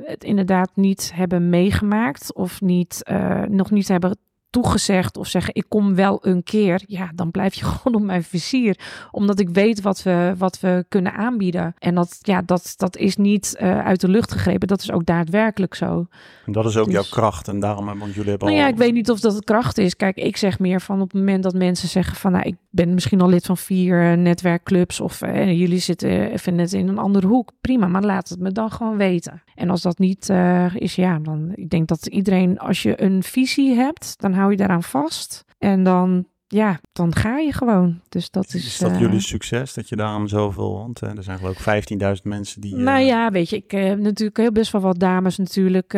het 0.03 0.23
inderdaad 0.23 0.69
niet 0.73 1.11
hebben 1.15 1.49
meegemaakt 1.49 2.33
of 2.33 2.61
niet, 2.61 3.03
nog 3.49 3.71
niet 3.71 3.87
hebben 3.87 4.17
toegezegd 4.61 5.17
of 5.17 5.27
zeggen 5.27 5.55
ik 5.55 5.65
kom 5.67 5.95
wel 5.95 6.19
een 6.21 6.43
keer, 6.43 6.81
ja, 6.87 7.11
dan 7.15 7.31
blijf 7.31 7.53
je 7.53 7.65
gewoon 7.71 8.01
op 8.01 8.07
mijn 8.07 8.23
vizier. 8.23 8.79
Omdat 9.11 9.39
ik 9.39 9.49
weet 9.49 9.81
wat 9.81 10.03
we, 10.03 10.33
wat 10.37 10.59
we 10.59 10.85
kunnen 10.89 11.13
aanbieden. 11.13 11.75
En 11.79 11.95
dat, 11.95 12.19
ja, 12.21 12.41
dat, 12.41 12.73
dat 12.77 12.97
is 12.97 13.17
niet 13.17 13.57
uh, 13.61 13.85
uit 13.85 14.01
de 14.01 14.07
lucht 14.07 14.31
gegrepen. 14.31 14.67
Dat 14.67 14.81
is 14.81 14.91
ook 14.91 15.05
daadwerkelijk 15.05 15.75
zo. 15.75 16.07
En 16.45 16.51
dat 16.51 16.65
is 16.65 16.77
ook 16.77 16.85
Dus- 16.85 16.93
jouw 16.93 17.03
kracht. 17.09 17.47
En 17.47 17.59
daarom, 17.59 17.85
want 17.85 18.13
jullie 18.13 18.29
hebben 18.29 18.47
Nou 18.47 18.59
al... 18.59 18.65
ja, 18.65 18.71
ik 18.71 18.77
weet 18.77 18.93
niet 18.93 19.11
of 19.11 19.19
dat 19.19 19.33
het 19.33 19.43
kracht 19.43 19.77
is. 19.77 19.95
Kijk, 19.95 20.15
ik 20.15 20.37
zeg 20.37 20.59
meer 20.59 20.81
van 20.81 21.01
op 21.01 21.11
het 21.11 21.19
moment 21.19 21.43
dat 21.43 21.53
mensen 21.53 21.87
zeggen 21.87 22.15
van 22.15 22.31
nou, 22.31 22.43
ik 22.43 22.55
ben 22.69 22.93
misschien 22.93 23.21
al 23.21 23.29
lid 23.29 23.45
van 23.45 23.57
vier 23.57 24.11
uh, 24.11 24.17
netwerkclubs 24.17 24.99
of 24.99 25.21
uh, 25.21 25.59
jullie 25.59 25.79
zitten 25.79 26.31
even 26.31 26.55
net 26.55 26.73
in 26.73 26.87
een 26.87 26.97
andere 26.97 27.27
hoek. 27.27 27.51
Prima, 27.61 27.87
maar 27.87 28.03
laat 28.03 28.29
het 28.29 28.39
me 28.39 28.51
dan 28.51 28.71
gewoon 28.71 28.97
weten. 28.97 29.43
En 29.55 29.69
als 29.69 29.81
dat 29.81 29.97
niet 29.97 30.29
uh, 30.29 30.75
is, 30.75 30.95
ja, 30.95 31.19
dan 31.19 31.51
ik 31.55 31.69
denk 31.69 31.87
dat 31.87 32.05
iedereen, 32.05 32.59
als 32.59 32.83
je 32.83 33.01
een 33.01 33.23
visie 33.23 33.75
hebt, 33.75 34.15
dan 34.17 34.33
hou 34.33 34.46
je 34.51 34.57
daaraan 34.57 34.83
vast. 34.83 35.43
En 35.57 35.83
dan, 35.83 36.27
ja, 36.49 36.79
dan 36.93 37.15
ga 37.15 37.37
je 37.37 37.53
gewoon. 37.53 37.99
Dus 38.09 38.29
dat 38.29 38.53
is. 38.53 38.65
Is 38.65 38.77
dat 38.77 38.91
eh, 38.91 38.99
jullie 38.99 39.19
succes 39.19 39.73
dat 39.73 39.89
je 39.89 39.95
daarom 39.95 40.27
zoveel... 40.27 40.77
Want 40.77 41.03
uh, 41.03 41.17
er 41.17 41.23
zijn 41.23 41.37
geloof 41.37 41.67
ik 41.67 41.99
15.000 42.17 42.21
mensen 42.23 42.61
die... 42.61 42.75
uh, 42.75 42.83
Nou 42.83 42.99
ja, 42.99 43.31
weet 43.31 43.49
je, 43.49 43.55
ik 43.55 43.71
heb 43.71 43.99
natuurlijk 43.99 44.37
heel 44.37 44.51
best 44.51 44.71
wel 44.71 44.81
wat 44.81 44.99
dames 44.99 45.37
natuurlijk 45.37 45.93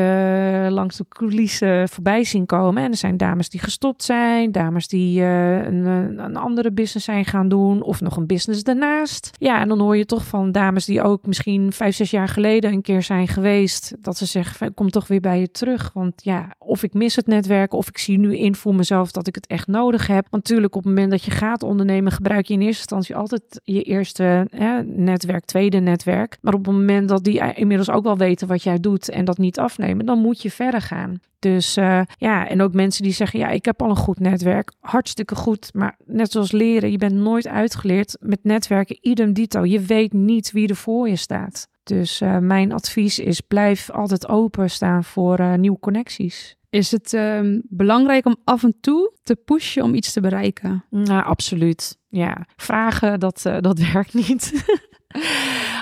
langs 0.70 0.98
de 0.98 1.06
coulissen 1.10 1.90
voorbij 1.90 2.24
zien 2.24 2.46
komen. 2.46 2.84
En 2.84 2.92
er 2.92 2.98
zijn 2.98 3.18
dames 3.18 3.50
die 3.50 3.60
gestopt 3.60 4.04
zijn, 4.04 4.52
dames 4.52 4.88
die 4.88 5.22
een, 5.22 5.86
een, 5.86 6.38
andere 6.38 6.72
business 6.72 7.06
zijn 7.06 7.26
gaan 7.26 7.50
doen 7.50 7.82
of 7.82 8.02
nog 8.02 8.18
een 8.18 8.28
business 8.28 8.64
daarnaast. 8.64 9.30
Ja, 9.38 9.62
en 9.62 9.68
dan 9.68 9.80
hoor 9.80 9.98
je 9.98 10.06
toch 10.06 10.26
van 10.26 10.52
dames 10.52 10.86
die 10.86 11.02
ook 11.02 11.26
misschien 11.26 11.74
vijf, 11.74 11.96
zes 11.96 12.12
jaar 12.12 12.28
geleden 12.28 12.72
een 12.72 12.82
keer 12.82 13.04
zijn 13.04 13.28
geweest, 13.28 13.96
dat 14.00 14.18
ze 14.18 14.26
zeggen, 14.26 14.74
kom 14.74 14.90
toch 14.90 15.08
weer 15.08 15.22
bij 15.22 15.40
je 15.40 15.52
terug. 15.52 15.92
Want 15.94 16.14
ja, 16.24 16.56
of 16.58 16.84
ik 16.84 16.94
mis 16.94 17.16
het 17.16 17.28
netwerk 17.28 17.74
of 17.74 17.88
ik 17.88 17.98
zie 17.98 18.18
nu 18.18 18.38
in 18.38 18.56
voor 18.56 18.76
mezelf 18.76 19.12
dat 19.12 19.28
ik 19.28 19.36
het 19.36 19.48
echt 19.48 19.68
nodig 19.68 20.08
heb. 20.08 20.28
Natuurlijk 20.40 20.76
op 20.76 20.84
het 20.84 20.94
moment 20.94 21.12
dat 21.12 21.24
je 21.24 21.32
gaat 21.32 21.64
ondernemen, 21.64 22.12
gebruik 22.12 22.48
je 22.48 22.54
in 22.54 22.62
eerste 22.62 22.80
instantie 22.80 23.16
altijd 23.16 23.62
je 23.64 23.82
eerste 23.82 24.48
hè, 24.50 24.84
netwerk, 24.84 25.46
tweede 25.46 25.80
netwerk. 25.80 26.38
Maar 26.42 26.54
op 26.54 26.66
het 26.66 26.76
moment 26.76 27.10
dat 27.10 27.24
die 27.24 27.54
inmiddels 27.54 27.90
ook 27.90 28.04
wel 28.04 28.18
weten 28.18 28.48
wat 28.48 28.64
jij 28.64 28.80
doet 28.80 29.10
en 29.10 29.26
dat 29.26 29.38
niet 29.38 29.60
afnemen, 29.60 30.06
dan 30.06 30.20
moet 30.20 30.42
je 30.42 30.52
verder 30.52 30.82
gaan. 30.82 31.20
Dus 31.40 31.78
uh, 31.78 32.02
ja, 32.18 32.48
en 32.48 32.62
ook 32.62 32.74
mensen 32.74 33.04
die 33.04 33.12
zeggen, 33.12 33.40
ja, 33.40 33.50
ik 33.50 33.66
heb 33.66 33.82
al 33.82 33.90
een 33.90 33.96
goed 33.96 34.20
netwerk, 34.20 34.72
hartstikke 34.80 35.36
goed. 35.36 35.70
Maar 35.74 35.96
net 36.06 36.32
zoals 36.32 36.52
leren, 36.52 36.92
je 36.92 36.98
bent 36.98 37.14
nooit 37.14 37.48
uitgeleerd 37.48 38.18
met 38.20 38.40
netwerken, 38.44 38.98
idem 39.02 39.34
dito. 39.34 39.66
Je 39.66 39.80
weet 39.80 40.14
niet 40.14 40.52
wie 40.52 40.68
er 40.68 40.76
voor 40.76 41.10
je 41.10 41.16
staat. 41.16 41.68
Dus 41.90 42.22
uh, 42.22 42.38
mijn 42.38 42.72
advies 42.72 43.20
is, 43.20 43.42
blijf 43.42 43.90
altijd 43.90 44.28
openstaan 44.28 45.04
voor 45.04 45.40
uh, 45.40 45.54
nieuwe 45.54 45.80
connecties. 45.80 46.58
Is 46.70 46.92
het 46.92 47.14
uh, 47.14 47.60
belangrijk 47.64 48.26
om 48.26 48.36
af 48.44 48.64
en 48.64 48.76
toe 48.82 49.14
te 49.24 49.36
pushen 49.36 49.84
om 49.84 49.94
iets 49.94 50.14
te 50.14 50.22
bereiken? 50.22 50.84
Nou, 50.90 51.24
absoluut. 51.24 51.98
Ja, 52.10 52.46
vragen, 52.56 53.20
dat, 53.20 53.44
uh, 53.48 53.58
dat 53.60 53.80
werkt 53.94 54.14
niet. 54.14 54.66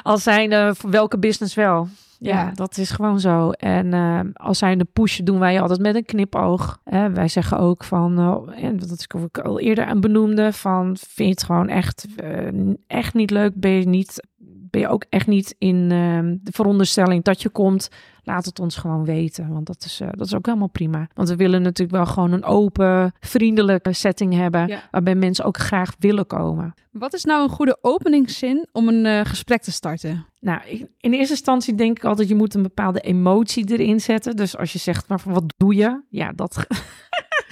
Al 0.03 0.17
zijn 0.17 0.51
uh, 0.51 0.73
voor 0.73 0.89
welke 0.89 1.19
business 1.19 1.55
wel. 1.55 1.87
Ja, 2.19 2.35
ja, 2.35 2.51
dat 2.51 2.77
is 2.77 2.91
gewoon 2.91 3.19
zo. 3.19 3.49
En 3.49 3.85
uh, 3.85 4.19
als 4.33 4.57
zij 4.57 4.75
de 4.75 4.87
push 4.93 5.19
doen 5.19 5.39
wij 5.39 5.61
altijd 5.61 5.79
met 5.79 5.95
een 5.95 6.05
knipoog. 6.05 6.79
Wij 7.13 7.27
zeggen 7.27 7.57
ook 7.57 7.83
van, 7.83 8.19
uh, 8.19 8.63
en 8.63 8.77
dat 8.77 8.91
is 8.91 9.05
ik 9.23 9.37
al 9.37 9.59
eerder 9.59 9.85
aan 9.85 10.01
benoemde, 10.01 10.53
van 10.53 10.97
vind 10.99 11.27
je 11.27 11.33
het 11.33 11.43
gewoon 11.43 11.67
echt, 11.67 12.05
echt 12.87 13.13
niet 13.13 13.31
leuk, 13.31 13.51
ben 13.55 13.71
je, 13.71 13.87
niet, 13.87 14.27
ben 14.77 14.87
je 14.87 14.93
ook 14.93 15.05
echt 15.09 15.27
niet 15.27 15.55
in 15.57 15.89
de 16.41 16.51
veronderstelling 16.51 17.23
dat 17.23 17.41
je 17.41 17.49
komt, 17.49 17.89
laat 18.23 18.45
het 18.45 18.59
ons 18.59 18.75
gewoon 18.75 19.05
weten. 19.05 19.49
Want 19.49 19.65
dat 19.65 19.83
is, 19.85 20.01
dat 20.11 20.25
is 20.25 20.35
ook 20.35 20.45
helemaal 20.45 20.69
prima. 20.69 21.07
Want 21.13 21.29
we 21.29 21.35
willen 21.35 21.61
natuurlijk 21.61 21.97
wel 21.97 22.05
gewoon 22.05 22.31
een 22.31 22.43
open, 22.43 23.13
vriendelijke 23.19 23.93
setting 23.93 24.33
hebben, 24.33 24.67
ja. 24.67 24.81
waarbij 24.91 25.15
mensen 25.15 25.45
ook 25.45 25.57
graag 25.57 25.95
willen 25.99 26.27
komen. 26.27 26.73
Wat 26.91 27.13
is 27.13 27.23
nou 27.23 27.43
een 27.43 27.55
goede 27.55 27.77
openingszin 27.81 28.67
om 28.71 28.87
een 28.87 29.25
gesprek 29.25 29.61
te 29.61 29.71
starten? 29.71 30.25
Nou, 30.39 30.61
in 30.99 31.13
eerste 31.13 31.33
instantie 31.33 31.75
denk 31.75 31.97
ik 31.97 32.05
altijd, 32.05 32.27
je 32.27 32.35
moet 32.35 32.53
een 32.53 32.63
bepaalde 32.63 32.99
emotie 32.99 33.71
erin 33.71 34.01
zetten. 34.01 34.35
Dus 34.35 34.57
als 34.57 34.73
je 34.73 34.79
zegt, 34.79 35.07
maar 35.07 35.19
van 35.19 35.33
wat 35.33 35.53
doe 35.57 35.75
je? 35.75 36.01
Ja, 36.09 36.31
dat... 36.35 36.65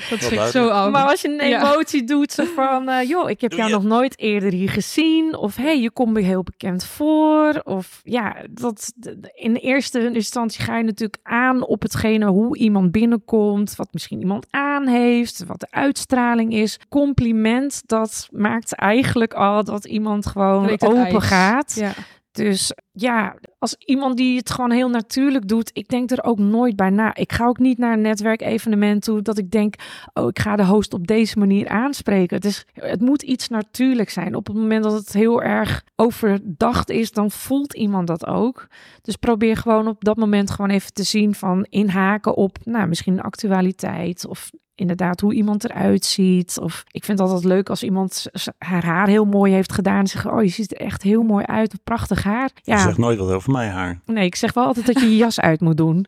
Dat 0.10 0.22
schrikt 0.22 0.52
zo 0.52 0.68
af. 0.68 0.92
Maar 0.92 1.10
als 1.10 1.22
je 1.22 1.28
een 1.28 1.40
emotie 1.40 2.00
ja. 2.00 2.06
doet, 2.06 2.32
zo 2.32 2.44
van, 2.56 2.90
uh, 2.90 3.04
joh, 3.12 3.30
ik 3.30 3.42
heb 3.42 3.52
jou 3.52 3.72
nog 3.72 3.84
nooit 3.84 4.20
eerder 4.20 4.52
hier 4.52 4.70
gezien. 4.70 5.36
Of 5.36 5.56
hey, 5.56 5.82
je 5.82 5.92
komt 5.92 6.14
me 6.14 6.22
heel 6.22 6.44
bekend 6.44 6.86
voor. 6.86 7.62
Of 7.64 8.02
ja, 8.04 8.36
dat, 8.50 8.94
in 9.34 9.56
eerste 9.56 10.12
instantie 10.14 10.64
ga 10.64 10.78
je 10.78 10.84
natuurlijk 10.84 11.20
aan 11.24 11.66
op 11.66 11.82
hetgene 11.82 12.26
hoe 12.26 12.58
iemand 12.58 12.92
binnenkomt. 12.92 13.76
Wat 13.76 13.88
misschien 13.92 14.20
iemand 14.20 14.48
aan 14.50 14.88
heeft. 14.88 15.44
Wat 15.48 15.60
de 15.60 15.68
uitstraling 15.70 16.54
is. 16.54 16.80
Compliment, 16.90 17.82
dat 17.86 18.28
maakt 18.32 18.74
eigenlijk 18.74 19.34
al 19.34 19.64
dat 19.64 19.86
iemand 19.86 20.26
gewoon 20.26 20.70
open 20.70 21.06
ijs. 21.06 21.26
gaat. 21.26 21.76
Ja. 21.76 21.94
Dus 22.36 22.74
ja, 22.92 23.36
als 23.60 23.76
iemand 23.78 24.18
die 24.18 24.38
het 24.38 24.50
gewoon 24.50 24.72
heel 24.72 24.90
natuurlijk 24.90 25.48
doet, 25.48 25.70
ik 25.74 25.88
denk 25.88 26.12
er 26.12 26.24
ook 26.24 26.40
nooit 26.40 26.76
bij 26.76 26.90
na. 26.90 27.16
Ik 27.16 27.34
ga 27.34 27.46
ook 27.46 27.60
niet 27.60 27.78
naar 27.78 27.94
een 27.94 28.02
netwerkevenement 28.02 29.04
toe 29.04 29.22
dat 29.22 29.38
ik 29.38 29.52
denk, 29.52 29.76
oh, 30.14 30.28
ik 30.28 30.40
ga 30.40 30.56
de 30.56 30.66
host 30.66 30.94
op 30.94 31.08
deze 31.08 31.40
manier 31.40 31.68
aanspreken. 31.68 32.36
Het, 32.36 32.46
is, 32.46 32.66
het 32.74 33.02
moet 33.02 33.22
iets 33.22 33.48
natuurlijk 33.48 34.10
zijn. 34.10 34.36
Op 34.36 34.48
het 34.48 34.56
moment 34.56 34.84
dat 34.84 34.94
het 34.94 35.14
heel 35.14 35.42
erg 35.42 35.84
overdacht 35.96 36.90
is, 36.90 37.12
dan 37.12 37.32
voelt 37.32 37.74
iemand 37.74 38.08
dat 38.08 38.26
ook. 38.26 38.68
Dus 39.02 39.16
probeer 39.16 39.58
gewoon 39.58 39.88
op 39.88 40.04
dat 40.04 40.18
moment 40.18 40.52
gewoon 40.52 40.72
even 40.72 40.94
te 40.94 41.04
zien 41.04 41.36
van 41.36 41.66
inhaken 41.70 42.36
op, 42.36 42.58
nou, 42.64 42.88
misschien 42.88 43.14
een 43.14 43.22
actualiteit 43.22 44.28
of 44.28 44.52
inderdaad 44.76 45.20
hoe 45.20 45.34
iemand 45.34 45.64
eruit 45.64 46.06
ziet. 46.06 46.60
Of 46.62 46.84
ik 46.92 47.04
vind 47.04 47.20
het 47.20 47.28
altijd 47.28 47.48
leuk 47.48 47.70
als 47.70 47.84
iemand 47.84 48.26
haar 48.58 48.86
haar 48.86 49.08
heel 49.08 49.26
mooi 49.26 49.54
heeft 49.54 49.72
gedaan. 49.72 50.00
En 50.00 50.08
zegt, 50.08 50.26
oh, 50.26 50.44
je 50.44 50.50
ziet 50.50 50.72
er 50.72 50.86
echt 50.86 51.02
heel 51.02 51.24
mooi 51.24 51.46
uit. 51.46 51.84
Prachtig 51.84 52.24
haar. 52.24 52.52
Ja. 52.62 52.76
Je 52.76 52.82
zegt 52.82 52.98
nooit 52.98 53.20
wat 53.20 53.32
over 53.32 53.52
mijn 53.52 53.72
haar. 53.72 54.02
Nee, 54.06 54.26
ik 54.26 54.36
zeg 54.36 54.54
wel 54.54 54.66
altijd 54.66 54.86
dat 54.86 55.00
je 55.00 55.10
je 55.10 55.16
jas 55.16 55.40
uit 55.40 55.62
moet 55.62 55.78
doen. 55.78 56.06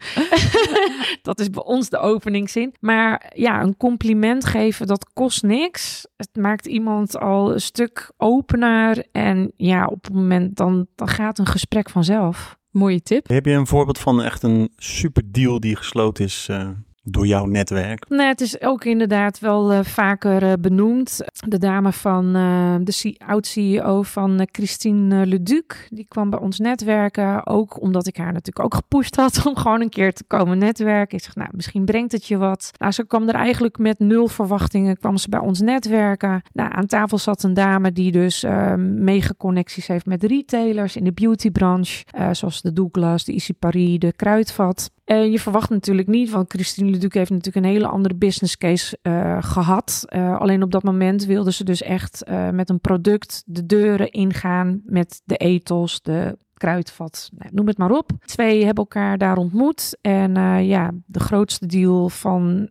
dat 1.22 1.40
is 1.40 1.50
bij 1.50 1.64
ons 1.64 1.90
de 1.90 1.98
openingszin. 1.98 2.74
Maar 2.80 3.32
ja, 3.36 3.62
een 3.62 3.78
compliment 3.78 4.46
geven, 4.46 4.88
dat 4.88 5.14
kost 5.14 5.44
niks. 5.44 6.08
Het 6.18 6.30
maakt 6.34 6.66
iemand 6.66 7.20
al 7.20 7.54
een 7.54 7.62
stuk 7.62 8.12
opener. 8.18 9.06
En 9.12 9.52
ja, 9.56 9.86
op 9.86 10.04
het 10.04 10.14
moment 10.14 10.56
dan, 10.56 10.88
dan 10.96 11.08
gaat 11.08 11.40
een 11.40 11.46
gesprek 11.46 11.90
vanzelf. 11.90 12.58
Mooie 12.72 13.02
tip. 13.02 13.28
Heb 13.28 13.46
je 13.46 13.52
een 13.52 13.68
voorbeeld 13.68 14.00
van 14.00 14.24
echt 14.24 14.44
een 14.44 14.70
super 14.76 15.24
deal 15.26 15.60
die 15.60 15.76
gesloten 15.76 16.26
is... 16.26 16.48
Uh 16.52 16.70
door 17.12 17.28
jouw 17.28 17.46
netwerk? 17.46 18.10
Nee, 18.10 18.28
het 18.28 18.42
is 18.42 18.62
ook 18.62 18.86
inderdaad 18.86 19.40
wel 19.40 19.74
uh, 19.74 19.80
vaker 19.84 20.44
uh, 20.44 20.54
benoemd. 20.60 21.20
De 21.48 21.58
dame 21.58 21.92
van 21.92 22.36
uh, 22.36 22.76
de 22.84 23.16
oud-CEO 23.26 24.02
van 24.02 24.48
Christine 24.52 25.26
Leduc, 25.26 25.88
die 25.90 26.06
kwam 26.08 26.30
bij 26.30 26.40
ons 26.40 26.60
netwerken. 26.60 27.48
Ook 27.48 27.82
omdat 27.82 28.08
ik 28.08 28.18
haar 28.18 28.34
natuurlijk 28.34 28.66
ook 28.66 28.74
gepusht 28.74 29.16
had 29.16 29.42
om 29.48 29.56
gewoon 29.56 29.82
een 29.82 29.90
keer 29.90 30.14
te 30.14 30.24
komen 30.24 30.58
netwerken. 30.58 31.18
Ik 31.18 31.24
zeg, 31.24 31.36
nou, 31.36 31.50
misschien 31.54 31.86
brengt 31.86 32.12
het 32.12 32.26
je 32.26 32.38
wat. 32.38 32.72
Nou, 32.78 32.92
ze 32.92 33.06
kwam 33.06 33.28
er 33.28 33.36
eigenlijk 33.36 33.78
met 33.78 34.00
nul 34.00 34.28
verwachtingen, 34.28 34.98
kwam 34.98 35.18
ze 35.18 35.30
bij 35.30 35.40
ons 35.40 35.62
netwerken. 35.62 36.42
Nou, 36.54 36.72
aan 36.74 36.86
tafel 36.86 37.18
zat 37.18 37.44
een 37.44 37.54
dame 37.54 37.92
die 37.92 38.12
dus 38.12 38.46
mega 38.78 39.34
connecties 39.38 39.88
heeft 39.88 40.06
met 40.06 40.24
retailers 40.24 40.96
in 40.96 41.04
de 41.04 41.12
beautybranche. 41.12 42.06
zoals 42.32 42.62
de 42.62 42.74
Douglas, 42.74 43.24
de 43.24 43.32
Easy 43.32 43.54
Paris, 43.54 44.00
de 44.00 44.14
Kruidvat. 44.16 44.90
En 45.08 45.32
je 45.32 45.40
verwacht 45.40 45.70
natuurlijk 45.70 46.08
niet, 46.08 46.30
want 46.30 46.52
Christine 46.52 46.90
Leduc 46.90 47.14
heeft 47.14 47.30
natuurlijk 47.30 47.66
een 47.66 47.72
hele 47.72 47.88
andere 47.88 48.16
business 48.16 48.58
case 48.58 48.98
uh, 49.04 49.38
gehad. 49.44 50.06
Uh, 50.16 50.40
alleen 50.40 50.64
op 50.64 50.72
dat 50.72 50.84
moment 50.84 51.26
wilde 51.26 51.52
ze 51.52 51.64
dus 51.64 51.82
echt 51.82 52.24
uh, 52.30 52.50
met 52.50 52.70
een 52.70 52.80
product 52.80 53.44
de 53.46 53.66
deuren 53.66 54.12
ingaan 54.12 54.82
met 54.86 55.22
de 55.26 55.38
ethos, 55.38 56.02
de 56.02 56.38
kruidvat, 56.54 57.30
nou, 57.38 57.52
noem 57.54 57.68
het 57.68 57.78
maar 57.78 57.92
op. 57.92 58.12
Twee 58.26 58.66
hebben 58.66 58.84
elkaar 58.84 59.18
daar 59.18 59.38
ontmoet 59.38 59.98
en 60.02 60.64
ja, 60.66 60.92
de 61.06 61.20
grootste 61.20 61.66
deal 61.66 62.10
van 62.10 62.70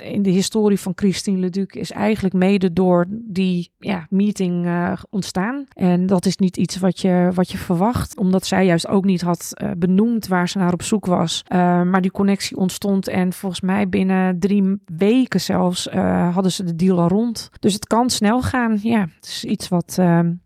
in 0.00 0.22
de 0.22 0.30
historie 0.30 0.80
van 0.80 0.92
Christine 0.94 1.38
Leduc 1.38 1.74
is 1.74 1.90
eigenlijk 1.90 2.34
mede 2.34 2.72
door 2.72 3.06
die 3.08 3.70
ja, 3.78 4.06
meeting 4.10 4.64
uh, 4.64 4.92
ontstaan. 5.10 5.64
En 5.72 6.06
dat 6.06 6.26
is 6.26 6.36
niet 6.36 6.56
iets 6.56 6.78
wat 6.78 7.00
je, 7.00 7.30
wat 7.34 7.50
je 7.50 7.58
verwacht, 7.58 8.16
omdat 8.16 8.46
zij 8.46 8.66
juist 8.66 8.88
ook 8.88 9.04
niet 9.04 9.20
had 9.20 9.52
uh, 9.62 9.70
benoemd 9.76 10.26
waar 10.26 10.48
ze 10.48 10.58
naar 10.58 10.72
op 10.72 10.82
zoek 10.82 11.06
was. 11.06 11.42
Uh, 11.52 11.58
maar 11.82 12.02
die 12.02 12.10
connectie 12.10 12.56
ontstond 12.56 13.08
en 13.08 13.32
volgens 13.32 13.60
mij 13.60 13.88
binnen 13.88 14.38
drie 14.38 14.80
weken 14.84 15.40
zelfs 15.40 15.88
hadden 16.32 16.52
ze 16.52 16.64
de 16.64 16.76
deal 16.76 17.00
al 17.00 17.08
rond. 17.08 17.50
Dus 17.60 17.72
het 17.72 17.86
kan 17.86 18.10
snel 18.10 18.42
gaan. 18.42 18.78
Ja, 18.82 19.00
het 19.00 19.26
is 19.26 19.44
iets 19.44 19.68
wat, 19.68 19.98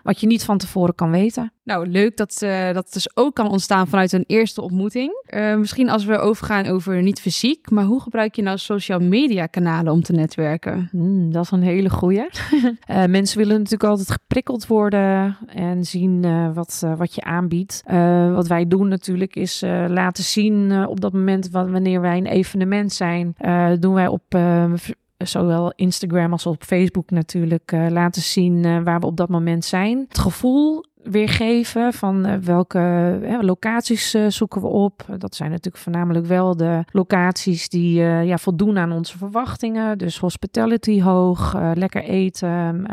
wat 0.03 0.21
je 0.21 0.27
niet 0.27 0.45
van 0.45 0.59
tevoren 0.59 0.95
kan 0.95 1.11
weten. 1.11 1.53
Nou, 1.71 1.89
leuk 1.89 2.17
dat 2.17 2.41
uh, 2.45 2.73
dat 2.73 2.93
dus 2.93 3.17
ook 3.17 3.35
kan 3.35 3.51
ontstaan 3.51 3.89
vanuit 3.89 4.13
een 4.13 4.25
eerste 4.27 4.63
ontmoeting. 4.63 5.23
Uh, 5.29 5.57
misschien 5.57 5.89
als 5.89 6.05
we 6.05 6.19
overgaan 6.19 6.67
over 6.67 7.03
niet 7.03 7.21
fysiek, 7.21 7.71
maar 7.71 7.85
hoe 7.85 8.01
gebruik 8.01 8.35
je 8.35 8.43
nou 8.43 8.59
social 8.59 8.99
media 8.99 9.47
kanalen 9.47 9.93
om 9.93 10.03
te 10.03 10.13
netwerken? 10.13 10.89
Hmm, 10.91 11.33
dat 11.33 11.45
is 11.45 11.51
een 11.51 11.63
hele 11.63 11.91
goeie. 11.91 12.27
uh, 12.91 13.05
mensen 13.19 13.39
willen 13.39 13.57
natuurlijk 13.57 13.91
altijd 13.91 14.11
geprikkeld 14.11 14.67
worden 14.67 15.37
en 15.47 15.85
zien 15.85 16.27
wat, 16.55 16.87
wat 16.97 17.15
je 17.15 17.23
aanbiedt. 17.23 17.83
wat 18.33 18.47
wij 18.47 18.69
doen 18.69 18.89
natuurlijk 18.89 19.37
is 19.37 19.61
laten 19.89 20.25
zien 20.25 20.87
op 20.87 21.01
dat 21.01 21.13
moment 21.13 21.51
wanneer 21.51 22.01
wij 22.01 22.17
een 22.17 22.27
evenement 22.27 22.93
zijn, 22.93 23.35
doen 23.81 23.95
wij 23.95 24.07
op 24.07 24.35
zowel 25.27 25.73
Instagram 25.77 26.33
als 26.33 26.47
op 26.47 26.65
Facebook 26.65 27.11
natuurlijk 27.11 27.73
uh, 27.73 27.87
laten 27.91 28.23
zien 28.23 28.67
uh, 28.67 28.83
waar 28.83 29.01
we 29.01 29.07
op 29.07 29.17
dat 29.17 29.29
moment 29.29 29.65
zijn. 29.65 30.05
Het 30.09 30.19
gevoel 30.19 30.85
weergeven 31.11 31.93
van 31.93 32.27
uh, 32.27 32.35
welke 32.35 33.19
uh, 33.23 33.39
locaties 33.41 34.15
uh, 34.15 34.27
zoeken 34.29 34.61
we 34.61 34.67
op. 34.67 35.05
Dat 35.19 35.35
zijn 35.35 35.51
natuurlijk 35.51 35.83
voornamelijk 35.83 36.27
wel 36.27 36.57
de 36.57 36.85
locaties 36.93 37.69
die 37.69 37.95
ja, 38.03 38.39
voldoen 38.39 38.79
aan 38.79 38.93
onze 38.93 39.19
verwachtingen. 39.19 39.99
Dus 39.99 40.19
hospitality 40.19 41.03
hoog, 41.03 41.57
lekker 41.75 42.03
eten 42.03 42.87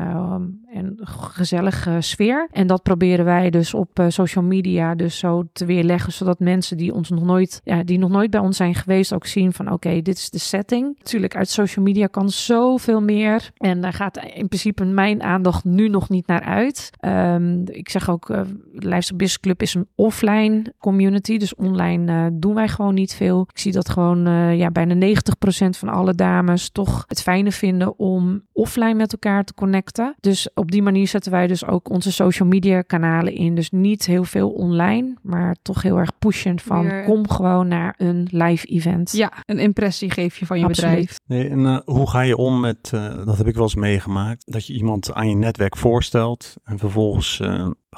en 0.74 0.98
gezellige 1.02 1.98
sfeer. 2.00 2.48
En 2.52 2.68
dat 2.68 2.84
proberen 2.84 3.26
wij 3.26 3.50
dus 3.50 3.74
op 3.74 3.90
social 4.08 4.44
media 4.44 4.96
dus 4.96 5.18
zo 5.18 5.44
te 5.54 5.66
weerleggen, 5.66 6.14
zodat 6.14 6.40
mensen 6.40 6.78
die 6.78 6.94
ons 6.94 7.10
nog 7.10 7.24
nooit, 7.24 7.62
ja, 7.64 7.84
die 7.84 7.98
nog 7.98 8.10
nooit 8.10 8.32
bij 8.32 8.40
ons 8.40 8.58
zijn 8.58 8.76
geweest, 8.76 9.14
ook 9.14 9.26
zien 9.26 9.54
van 9.54 9.72
oké, 9.72 10.02
dit 10.02 10.18
is 10.18 10.30
de 10.30 10.40
setting. 10.40 10.96
Natuurlijk, 10.98 11.36
uit 11.36 11.50
social 11.50 11.86
media 11.86 12.08
kan 12.08 12.30
zoveel 12.30 13.02
meer. 13.02 13.52
En 13.58 13.82
daar 13.82 13.94
gaat 13.94 14.18
in 14.18 14.48
principe 14.48 14.86
mijn 14.86 15.24
aandacht 15.24 15.64
nu 15.64 15.90
nog 15.90 16.10
niet 16.10 16.28
naar 16.28 16.44
uit. 16.44 16.90
Um, 17.02 17.64
ik 17.66 17.90
zeg 17.90 18.07
ook, 18.10 18.30
uh, 18.30 18.42
de 18.74 18.88
Leidse 18.88 19.16
Business 19.16 19.40
Club 19.40 19.62
is 19.62 19.74
een 19.74 19.88
offline 19.96 20.74
community. 20.80 21.38
Dus 21.38 21.56
online 21.56 22.12
uh, 22.12 22.26
doen 22.34 22.54
wij 22.54 22.68
gewoon 22.68 22.94
niet 22.94 23.14
veel. 23.14 23.42
Ik 23.42 23.60
zie 23.60 23.72
dat 23.72 23.90
gewoon 23.90 24.28
uh, 24.28 24.58
ja, 24.58 24.72
bijna 24.72 25.08
90% 25.08 25.70
van 25.70 25.90
alle 25.90 26.14
dames 26.14 26.70
toch 26.70 27.04
het 27.08 27.22
fijne 27.22 27.52
vinden 27.52 28.00
om 28.00 28.44
offline 28.54 28.94
met 28.94 29.12
elkaar 29.12 29.44
te 29.44 29.54
connecten. 29.54 30.16
Dus 30.20 30.50
op 30.54 30.72
die 30.72 30.82
manier 30.82 31.08
zetten 31.08 31.32
wij 31.32 31.48
dus 31.48 31.66
ook 31.66 31.90
onze 31.90 32.12
social 32.12 32.48
media 32.48 32.82
kanalen 32.82 33.34
in. 33.34 33.56
Dus 33.56 33.70
niet 33.72 34.06
heel 34.06 34.24
veel 34.24 34.50
online, 34.50 35.14
maar 35.22 35.56
toch 35.62 35.82
heel 35.82 35.98
erg 35.98 36.18
pushen 36.20 36.60
van 36.60 36.84
Weer... 36.84 37.04
kom 37.04 37.30
gewoon 37.30 37.68
naar 37.68 37.94
een 37.98 38.28
live 38.32 38.66
event. 38.66 39.12
Ja, 39.12 39.32
een 39.46 39.60
impressie 39.60 40.12
geef 40.12 40.38
je 40.38 40.46
van 40.46 40.60
je 40.60 40.66
Absoluut. 40.66 40.90
bedrijf. 40.96 41.20
Nee, 41.26 41.50
en 41.50 41.82
hoe 41.86 42.10
ga 42.10 42.22
je 42.22 42.38
om 42.38 42.60
met, 42.60 42.90
dat 43.26 43.38
heb 43.38 43.48
ik 43.48 43.54
wel 43.54 43.64
eens 43.64 43.76
meegemaakt, 43.76 44.52
dat 44.52 44.68
je 44.68 44.74
iemand 44.74 45.14
aan 45.14 45.30
je 45.30 45.36
netwerk 45.36 45.78
voorstelt 45.78 46.56
en 46.64 46.80
vervolgens 46.80 47.40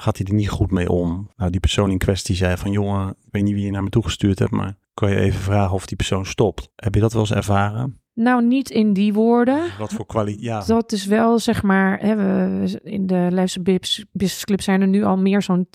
gaat 0.02 0.18
hij 0.18 0.28
er 0.28 0.34
niet 0.34 0.50
goed 0.50 0.72
mee 0.72 0.90
om. 0.90 1.30
Nou, 1.36 1.52
die 1.52 1.60
persoon 1.60 1.92
in 1.92 1.98
kwestie 1.98 2.36
zei 2.36 2.58
van, 2.58 2.72
jongen, 2.72 3.10
ik 3.10 3.32
weet 3.32 3.44
niet 3.44 3.54
wie 3.54 3.66
je 3.66 3.72
naar 3.72 3.84
me 3.84 3.90
toegestuurd 3.90 4.40
hebt, 4.40 4.52
maar 4.52 4.78
kan 4.94 5.10
je 5.10 5.20
even 5.20 5.40
vragen 5.40 5.74
of 5.74 5.86
die 5.86 5.98
persoon 5.98 6.26
stopt. 6.26 6.70
Heb 6.76 6.96
je 6.96 7.02
dat 7.02 7.14
wel 7.14 7.22
eens 7.22 7.32
ervaren? 7.32 8.02
Nou, 8.20 8.46
niet 8.46 8.70
in 8.70 8.94
die 8.94 9.14
woorden. 9.14 9.62
Wat 9.78 9.94
voor 9.94 10.06
kwaliteit? 10.06 10.44
Ja. 10.44 10.64
Dat 10.66 10.92
is 10.92 11.06
wel, 11.06 11.40
zeg 11.40 11.64
maar, 11.64 12.00
hè, 12.00 12.16
we, 12.16 12.80
in 12.84 13.08
de 13.08 13.28
Leidse 13.30 13.62
Business 13.62 14.46
Club 14.46 14.62
zijn 14.62 14.82
er 14.82 14.88
nu 14.88 15.04
al 15.04 15.18
meer 15.18 15.42
zo'n 15.42 15.68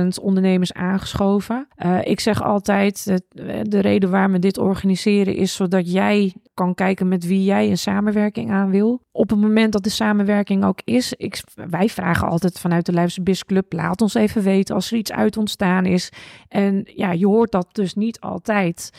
10.000 0.00 0.06
ondernemers 0.22 0.72
aangeschoven. 0.72 1.68
Uh, 1.84 1.98
ik 2.02 2.20
zeg 2.20 2.42
altijd, 2.42 3.04
het, 3.04 3.24
de 3.70 3.80
reden 3.80 4.10
waarom 4.10 4.32
we 4.32 4.38
dit 4.38 4.58
organiseren 4.58 5.34
is 5.34 5.54
zodat 5.54 5.92
jij 5.92 6.34
kan 6.54 6.74
kijken 6.74 7.08
met 7.08 7.26
wie 7.26 7.44
jij 7.44 7.70
een 7.70 7.78
samenwerking 7.78 8.50
aan 8.50 8.70
wil. 8.70 9.02
Op 9.12 9.30
het 9.30 9.40
moment 9.40 9.72
dat 9.72 9.84
de 9.84 9.90
samenwerking 9.90 10.64
ook 10.64 10.80
is, 10.84 11.12
ik, 11.16 11.40
wij 11.54 11.88
vragen 11.88 12.28
altijd 12.28 12.58
vanuit 12.58 12.86
de 12.86 12.92
Leidse 12.92 13.22
Business 13.22 13.44
Club, 13.44 13.72
laat 13.72 14.00
ons 14.00 14.14
even 14.14 14.42
weten 14.42 14.74
als 14.74 14.90
er 14.90 14.98
iets 14.98 15.12
uit 15.12 15.36
ontstaan 15.36 15.86
is. 15.86 16.12
En 16.48 16.90
ja, 16.94 17.12
je 17.12 17.26
hoort 17.26 17.52
dat 17.52 17.68
dus 17.72 17.94
niet 17.94 18.20
altijd. 18.20 18.90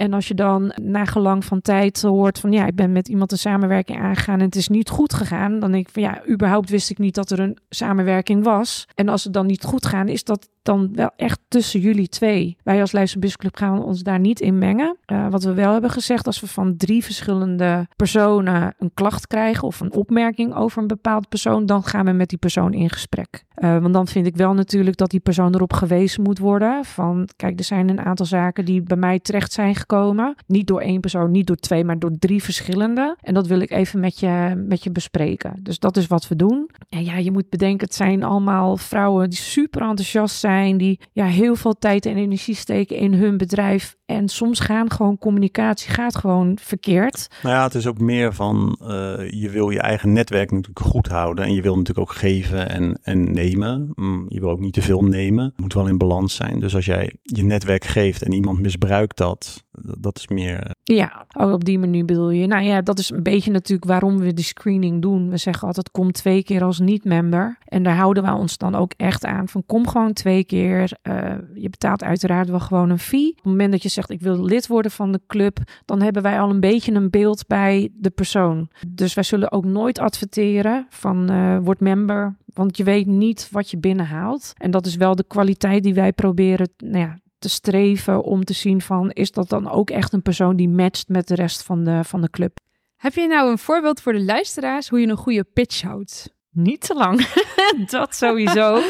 En 0.00 0.12
als 0.12 0.28
je 0.28 0.34
dan 0.34 0.72
na 0.82 1.04
gelang 1.04 1.44
van 1.44 1.60
tijd 1.60 2.02
hoort 2.02 2.38
van 2.38 2.52
ja, 2.52 2.66
ik 2.66 2.74
ben 2.74 2.92
met 2.92 3.08
iemand 3.08 3.32
een 3.32 3.38
samenwerking 3.38 4.00
aangegaan 4.00 4.38
en 4.38 4.44
het 4.44 4.56
is 4.56 4.68
niet 4.68 4.88
goed 4.88 5.14
gegaan, 5.14 5.58
dan 5.58 5.70
denk 5.72 5.86
ik 5.86 5.92
van 5.92 6.02
ja, 6.02 6.22
überhaupt 6.28 6.70
wist 6.70 6.90
ik 6.90 6.98
niet 6.98 7.14
dat 7.14 7.30
er 7.30 7.40
een 7.40 7.58
samenwerking 7.68 8.44
was. 8.44 8.86
En 8.94 9.08
als 9.08 9.24
het 9.24 9.32
dan 9.32 9.46
niet 9.46 9.64
goed 9.64 9.86
gaat, 9.86 10.08
is 10.08 10.24
dat 10.24 10.48
dan 10.62 10.90
wel 10.92 11.10
echt 11.16 11.38
tussen 11.48 11.80
jullie 11.80 12.08
twee. 12.08 12.56
Wij 12.62 12.80
als 12.80 12.92
Leidse 12.92 13.18
Busclub 13.18 13.56
gaan 13.56 13.82
ons 13.82 14.02
daar 14.02 14.18
niet 14.18 14.40
in 14.40 14.58
mengen. 14.58 14.96
Uh, 15.06 15.28
wat 15.30 15.42
we 15.42 15.54
wel 15.54 15.72
hebben 15.72 15.90
gezegd, 15.90 16.26
als 16.26 16.40
we 16.40 16.46
van 16.46 16.76
drie 16.76 17.04
verschillende 17.04 17.88
personen 17.96 18.74
een 18.78 18.90
klacht 18.94 19.26
krijgen 19.26 19.68
of 19.68 19.80
een 19.80 19.92
opmerking 19.92 20.54
over 20.54 20.82
een 20.82 20.86
bepaald 20.86 21.28
persoon, 21.28 21.66
dan 21.66 21.82
gaan 21.82 22.04
we 22.04 22.12
met 22.12 22.28
die 22.28 22.38
persoon 22.38 22.72
in 22.72 22.90
gesprek. 22.90 23.44
Uh, 23.56 23.78
want 23.78 23.94
dan 23.94 24.06
vind 24.06 24.26
ik 24.26 24.36
wel 24.36 24.54
natuurlijk 24.54 24.96
dat 24.96 25.10
die 25.10 25.20
persoon 25.20 25.54
erop 25.54 25.72
gewezen 25.72 26.22
moet 26.22 26.38
worden. 26.38 26.84
Van 26.84 27.28
kijk, 27.36 27.58
er 27.58 27.64
zijn 27.64 27.88
een 27.88 28.00
aantal 28.00 28.26
zaken 28.26 28.64
die 28.64 28.82
bij 28.82 28.96
mij 28.96 29.18
terecht 29.18 29.52
zijn 29.52 29.74
gekomen. 29.74 30.34
Niet 30.46 30.66
door 30.66 30.80
één 30.80 31.00
persoon, 31.00 31.30
niet 31.30 31.46
door 31.46 31.56
twee, 31.56 31.84
maar 31.84 31.98
door 31.98 32.18
drie 32.18 32.42
verschillende. 32.42 33.16
En 33.20 33.34
dat 33.34 33.46
wil 33.46 33.60
ik 33.60 33.70
even 33.70 34.00
met 34.00 34.20
je, 34.20 34.64
met 34.66 34.84
je 34.84 34.90
bespreken. 34.90 35.60
Dus 35.62 35.78
dat 35.78 35.96
is 35.96 36.06
wat 36.06 36.28
we 36.28 36.36
doen. 36.36 36.70
En 36.88 37.04
ja, 37.04 37.16
je 37.16 37.30
moet 37.30 37.48
bedenken, 37.48 37.86
het 37.86 37.96
zijn 37.96 38.22
allemaal 38.22 38.76
vrouwen 38.76 39.30
die 39.30 39.38
super 39.38 39.80
enthousiast 39.80 40.38
zijn 40.38 40.49
die 40.76 41.00
ja, 41.12 41.24
heel 41.24 41.56
veel 41.56 41.78
tijd 41.78 42.06
en 42.06 42.16
energie 42.16 42.54
steken 42.54 42.96
in 42.96 43.14
hun 43.14 43.36
bedrijf. 43.36 43.96
En 44.06 44.28
soms 44.28 44.60
gaan 44.60 44.90
gewoon 44.90 45.18
communicatie 45.18 45.90
gaat 45.90 46.16
gewoon 46.16 46.58
verkeerd. 46.62 47.28
Nou 47.42 47.54
ja, 47.54 47.62
het 47.62 47.74
is 47.74 47.86
ook 47.86 47.98
meer 47.98 48.34
van 48.34 48.78
uh, 48.82 48.88
je 49.30 49.48
wil 49.50 49.70
je 49.70 49.80
eigen 49.80 50.12
netwerk 50.12 50.50
natuurlijk 50.50 50.86
goed 50.86 51.08
houden. 51.08 51.44
En 51.44 51.54
je 51.54 51.62
wil 51.62 51.76
natuurlijk 51.76 52.10
ook 52.10 52.16
geven 52.16 52.68
en, 52.68 52.98
en 53.02 53.32
nemen. 53.32 53.92
Mm, 53.94 54.26
je 54.28 54.40
wil 54.40 54.50
ook 54.50 54.60
niet 54.60 54.72
te 54.72 54.82
veel 54.82 55.04
nemen. 55.04 55.44
Het 55.44 55.60
moet 55.60 55.74
wel 55.74 55.88
in 55.88 55.98
balans 55.98 56.34
zijn. 56.34 56.60
Dus 56.60 56.74
als 56.74 56.84
jij 56.84 57.12
je 57.22 57.44
netwerk 57.44 57.84
geeft 57.84 58.22
en 58.22 58.32
iemand 58.32 58.60
misbruikt 58.60 59.16
dat, 59.16 59.64
dat 59.98 60.18
is 60.18 60.28
meer. 60.28 60.60
Eh, 60.62 60.96
ja, 60.96 61.26
ook 61.36 61.52
op 61.52 61.64
die 61.64 61.78
manier 61.78 62.04
bedoel 62.04 62.30
je. 62.30 62.46
Nou 62.46 62.62
ja, 62.62 62.80
dat 62.80 62.98
is 62.98 63.10
een 63.10 63.22
beetje 63.22 63.50
natuurlijk 63.50 63.88
waarom 63.88 64.18
we 64.18 64.34
die 64.34 64.44
screening 64.44 65.02
doen. 65.02 65.30
We 65.30 65.36
zeggen 65.36 65.66
altijd: 65.66 65.90
kom 65.90 66.12
twee 66.12 66.42
keer 66.42 66.62
als 66.62 66.78
niet-member. 66.78 67.58
En 67.64 67.82
daar 67.82 67.96
houden 67.96 68.22
we 68.22 68.32
ons 68.32 68.58
dan 68.58 68.74
ook 68.74 68.92
echt 68.96 69.24
aan. 69.24 69.48
Van 69.48 69.62
kom 69.66 69.88
gewoon 69.88 70.12
twee 70.12 70.44
keer. 70.44 70.98
Uh, 71.02 71.34
je 71.54 71.70
betaalt 71.70 72.02
uiteraard 72.02 72.48
wel 72.48 72.60
gewoon 72.60 72.90
een 72.90 72.98
fee. 72.98 73.28
Op 73.30 73.36
het 73.36 73.44
moment 73.44 73.72
dat 73.72 73.82
je 73.82 73.88
zegt: 73.88 74.10
ik 74.10 74.20
wil 74.20 74.44
lid 74.44 74.66
worden 74.66 74.90
van 74.90 75.12
de 75.12 75.20
club, 75.26 75.58
dan 75.84 76.02
hebben 76.02 76.22
wij 76.22 76.40
al 76.40 76.50
een 76.50 76.60
beetje 76.60 76.92
een 76.92 77.10
beeld 77.10 77.46
bij 77.46 77.88
de 77.92 78.10
persoon. 78.10 78.68
Dus 78.88 79.14
wij 79.14 79.24
zullen 79.24 79.52
ook 79.52 79.64
nooit 79.64 79.98
adverteren 79.98 80.86
van 80.88 81.32
uh, 81.32 81.58
word 81.62 81.80
member. 81.80 82.36
Want 82.54 82.76
je 82.76 82.84
weet 82.84 83.06
niet 83.06 83.48
wat 83.50 83.70
je 83.70 83.78
binnenhaalt. 83.78 84.52
En 84.56 84.70
dat 84.70 84.86
is 84.86 84.96
wel 84.96 85.14
de 85.14 85.24
kwaliteit 85.24 85.82
die 85.82 85.94
wij 85.94 86.12
proberen 86.12 86.68
nou 86.76 86.98
ja, 86.98 87.18
te 87.40 87.48
streven 87.48 88.22
om 88.22 88.44
te 88.44 88.52
zien 88.52 88.80
van 88.80 89.10
is 89.10 89.32
dat 89.32 89.48
dan 89.48 89.70
ook 89.70 89.90
echt 89.90 90.12
een 90.12 90.22
persoon 90.22 90.56
die 90.56 90.68
matcht 90.68 91.08
met 91.08 91.28
de 91.28 91.34
rest 91.34 91.62
van 91.62 91.84
de, 91.84 92.04
van 92.04 92.20
de 92.20 92.30
club. 92.30 92.58
Heb 92.96 93.14
je 93.14 93.26
nou 93.26 93.50
een 93.50 93.58
voorbeeld 93.58 94.00
voor 94.00 94.12
de 94.12 94.24
luisteraars 94.24 94.88
hoe 94.88 95.00
je 95.00 95.06
een 95.06 95.16
goede 95.16 95.44
pitch 95.44 95.82
houdt? 95.82 96.34
Niet 96.50 96.80
te 96.80 96.94
lang. 96.94 97.26
dat 97.90 98.14
sowieso. 98.14 98.80